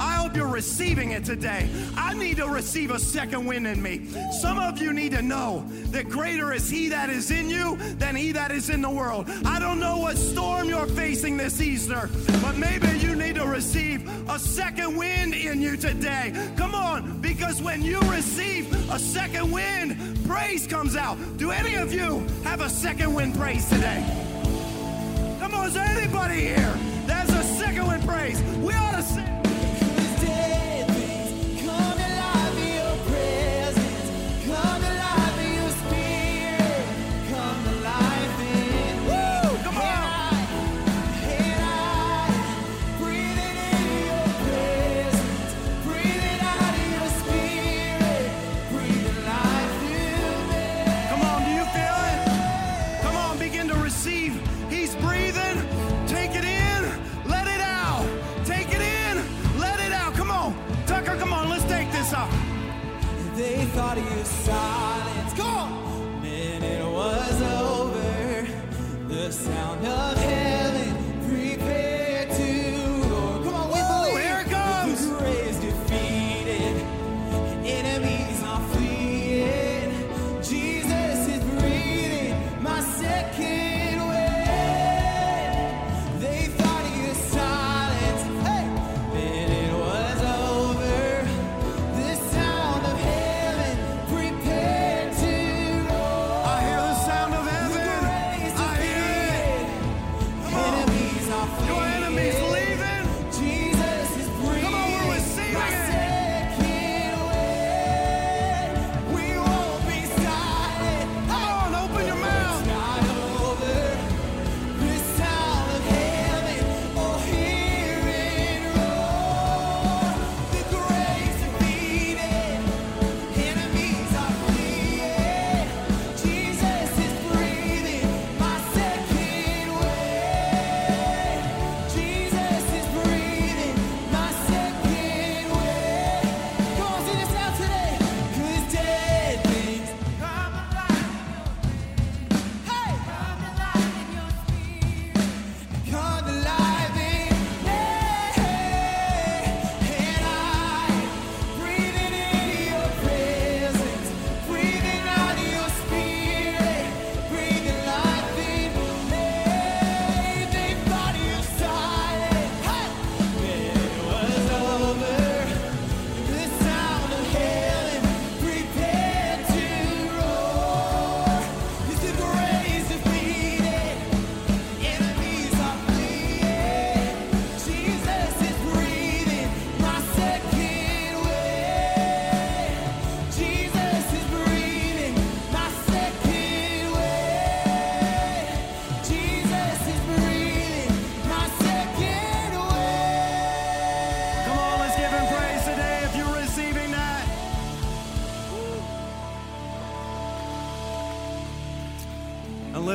[0.00, 1.68] I hope you're receiving it today.
[1.94, 4.06] I need to receive a second wind in me.
[4.40, 8.16] Some of you need to know that greater is He that is in you than
[8.16, 9.26] He that is in the world.
[9.44, 12.08] I don't know what storm you're facing this Easter,
[12.40, 16.32] but maybe you need to receive a second wind in you today.
[16.56, 21.18] Come on, because when you receive a second wind, praise comes out.
[21.36, 24.02] Do any of you have a second wind praise today?
[25.40, 26.78] Come on, is anybody here?
[27.06, 28.40] There's a second wind praise.
[28.62, 29.39] We ought to sing.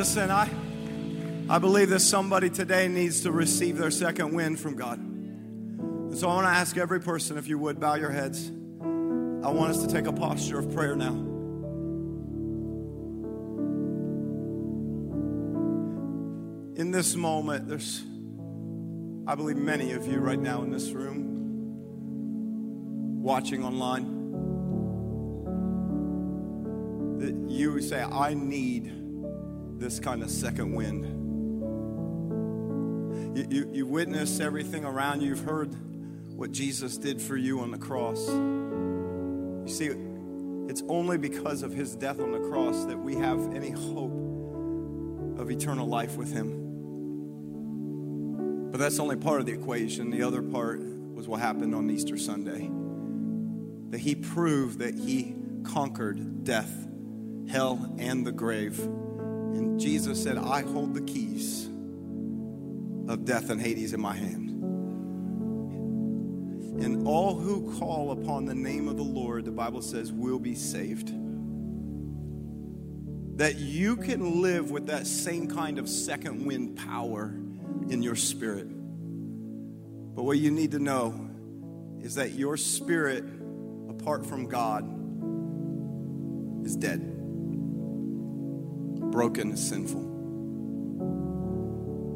[0.06, 0.47] Listen, I,
[1.49, 4.99] I believe that somebody today needs to receive their second wind from God.
[4.99, 8.47] And so I want to ask every person, if you would, bow your heads.
[8.47, 11.16] I want us to take a posture of prayer now.
[16.80, 18.03] In this moment, there's,
[19.26, 21.24] I believe, many of you right now in this room
[23.24, 24.03] watching online
[27.18, 29.05] that you say, I need
[29.78, 31.05] this kind of second wind.
[33.38, 35.76] You, you, you witnessed everything around you, you've heard
[36.36, 38.28] what Jesus did for you on the cross.
[38.28, 39.89] You see,
[40.69, 44.13] it's only because of his death on the cross that we have any hope
[45.39, 46.61] of eternal life with him.
[48.71, 50.09] But that's only part of the equation.
[50.11, 52.69] The other part was what happened on Easter Sunday.
[53.91, 56.88] That he proved that he conquered death,
[57.49, 58.78] hell, and the grave.
[59.56, 61.68] And Jesus said, I hold the keys
[63.08, 64.49] of death and Hades in my hand.
[66.84, 70.56] And all who call upon the name of the Lord, the Bible says, will be
[70.56, 71.08] saved.
[73.38, 77.34] That you can live with that same kind of second wind power
[77.89, 78.68] in your spirit.
[78.68, 81.30] But what you need to know
[82.01, 83.24] is that your spirit,
[83.89, 84.84] apart from God,
[86.66, 86.99] is dead,
[89.16, 90.01] broken, and sinful.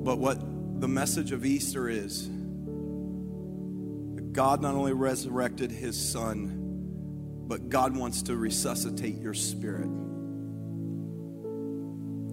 [0.03, 0.37] But what
[0.81, 8.23] the message of Easter is that God not only resurrected his son, but God wants
[8.23, 9.87] to resuscitate your spirit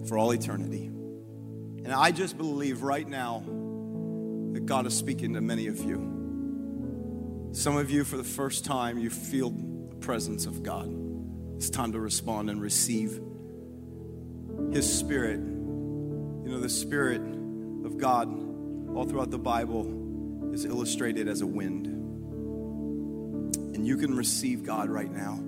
[0.05, 0.87] for all eternity.
[0.87, 3.45] And I just believe right now
[4.51, 7.49] that God is speaking to many of you.
[7.53, 10.93] Some of you, for the first time, you feel the presence of God.
[11.55, 13.21] It's time to respond and receive
[14.71, 15.39] His Spirit.
[15.39, 18.27] You know, the Spirit of God,
[18.95, 21.87] all throughout the Bible, is illustrated as a wind.
[23.75, 25.39] And you can receive God right now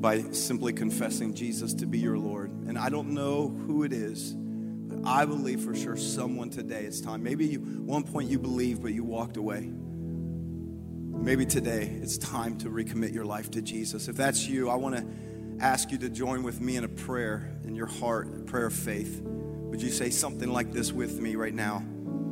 [0.00, 2.50] by simply confessing Jesus to be your Lord.
[2.66, 7.00] And I don't know who it is, but I believe for sure someone today it's
[7.00, 7.22] time.
[7.22, 9.70] Maybe you, one point you believed, but you walked away.
[9.70, 14.08] Maybe today it's time to recommit your life to Jesus.
[14.08, 15.06] If that's you, I want to
[15.62, 18.74] ask you to join with me in a prayer in your heart, a prayer of
[18.74, 19.20] faith.
[19.22, 21.84] Would you say something like this with me right now?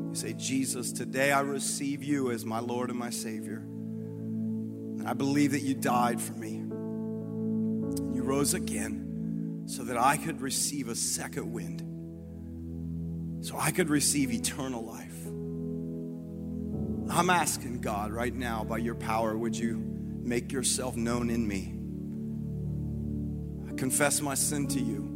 [0.08, 3.58] You say, Jesus, today I receive you as my Lord and my Savior.
[3.58, 6.56] And I believe that you died for me.
[6.56, 11.86] And You rose again so that I could receive a second wind,
[13.46, 15.26] so I could receive eternal life.
[17.16, 19.76] I'm asking God right now, by your power, would you
[20.22, 21.79] make yourself known in me?
[23.80, 25.08] Confess my sin to you.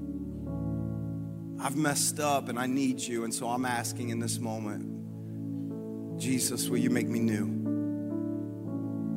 [1.61, 6.71] I've messed up and I need you, and so I'm asking in this moment, Jesus,
[6.71, 7.45] will you make me new?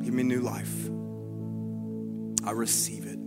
[0.04, 0.90] Give me new life.
[2.46, 3.18] I receive it.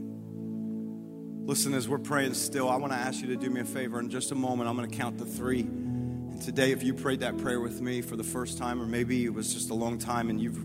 [1.48, 4.00] Listen, as we're praying still, I want to ask you to do me a favor.
[4.00, 5.62] In just a moment, I'm going to count to three.
[5.62, 9.26] And today, if you prayed that prayer with me for the first time, or maybe
[9.26, 10.64] it was just a long time and you've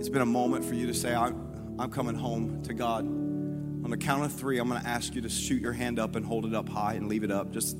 [0.00, 3.25] it's been a moment for you to say, I'm, I'm coming home to God.
[3.86, 6.16] On the count of three, I'm going to ask you to shoot your hand up
[6.16, 7.52] and hold it up high and leave it up.
[7.52, 7.76] Just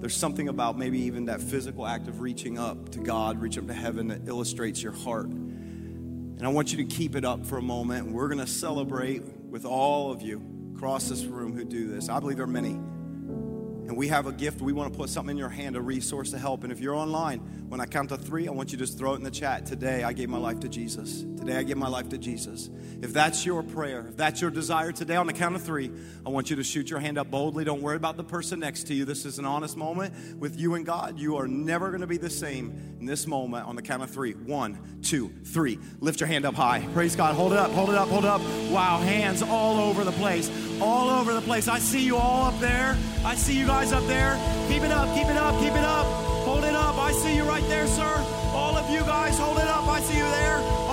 [0.00, 3.68] there's something about maybe even that physical act of reaching up to God, reach up
[3.68, 5.26] to heaven that illustrates your heart.
[5.26, 8.06] And I want you to keep it up for a moment.
[8.06, 10.42] And we're going to celebrate with all of you
[10.74, 12.08] across this room who do this.
[12.08, 12.70] I believe there are many.
[12.72, 14.60] And we have a gift.
[14.60, 16.64] We want to put something in your hand, a resource to help.
[16.64, 19.12] And if you're online, when I count to three, I want you to just throw
[19.12, 19.66] it in the chat.
[19.66, 22.68] Today, I gave my life to Jesus today, I give my life to Jesus.
[23.00, 25.90] If that's your prayer, if that's your desire today, on the count of three,
[26.26, 27.64] I want you to shoot your hand up boldly.
[27.64, 29.04] Don't worry about the person next to you.
[29.04, 31.18] This is an honest moment with you and God.
[31.18, 34.10] You are never going to be the same in this moment on the count of
[34.10, 34.32] three.
[34.32, 35.78] One, two, three.
[36.00, 36.86] Lift your hand up high.
[36.92, 37.34] Praise God.
[37.34, 38.42] Hold it up, hold it up, hold it up.
[38.70, 40.50] Wow, hands all over the place.
[40.80, 41.66] All over the place.
[41.66, 42.96] I see you all up there.
[43.24, 44.38] I see you guys up there.
[44.68, 46.06] Keep it up, keep it up, keep it up.
[46.44, 46.96] Hold it up.
[46.96, 48.24] I see you right there, sir.
[48.52, 49.86] All of you guys, hold it up.
[49.86, 50.87] I see you there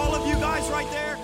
[0.69, 1.14] right there.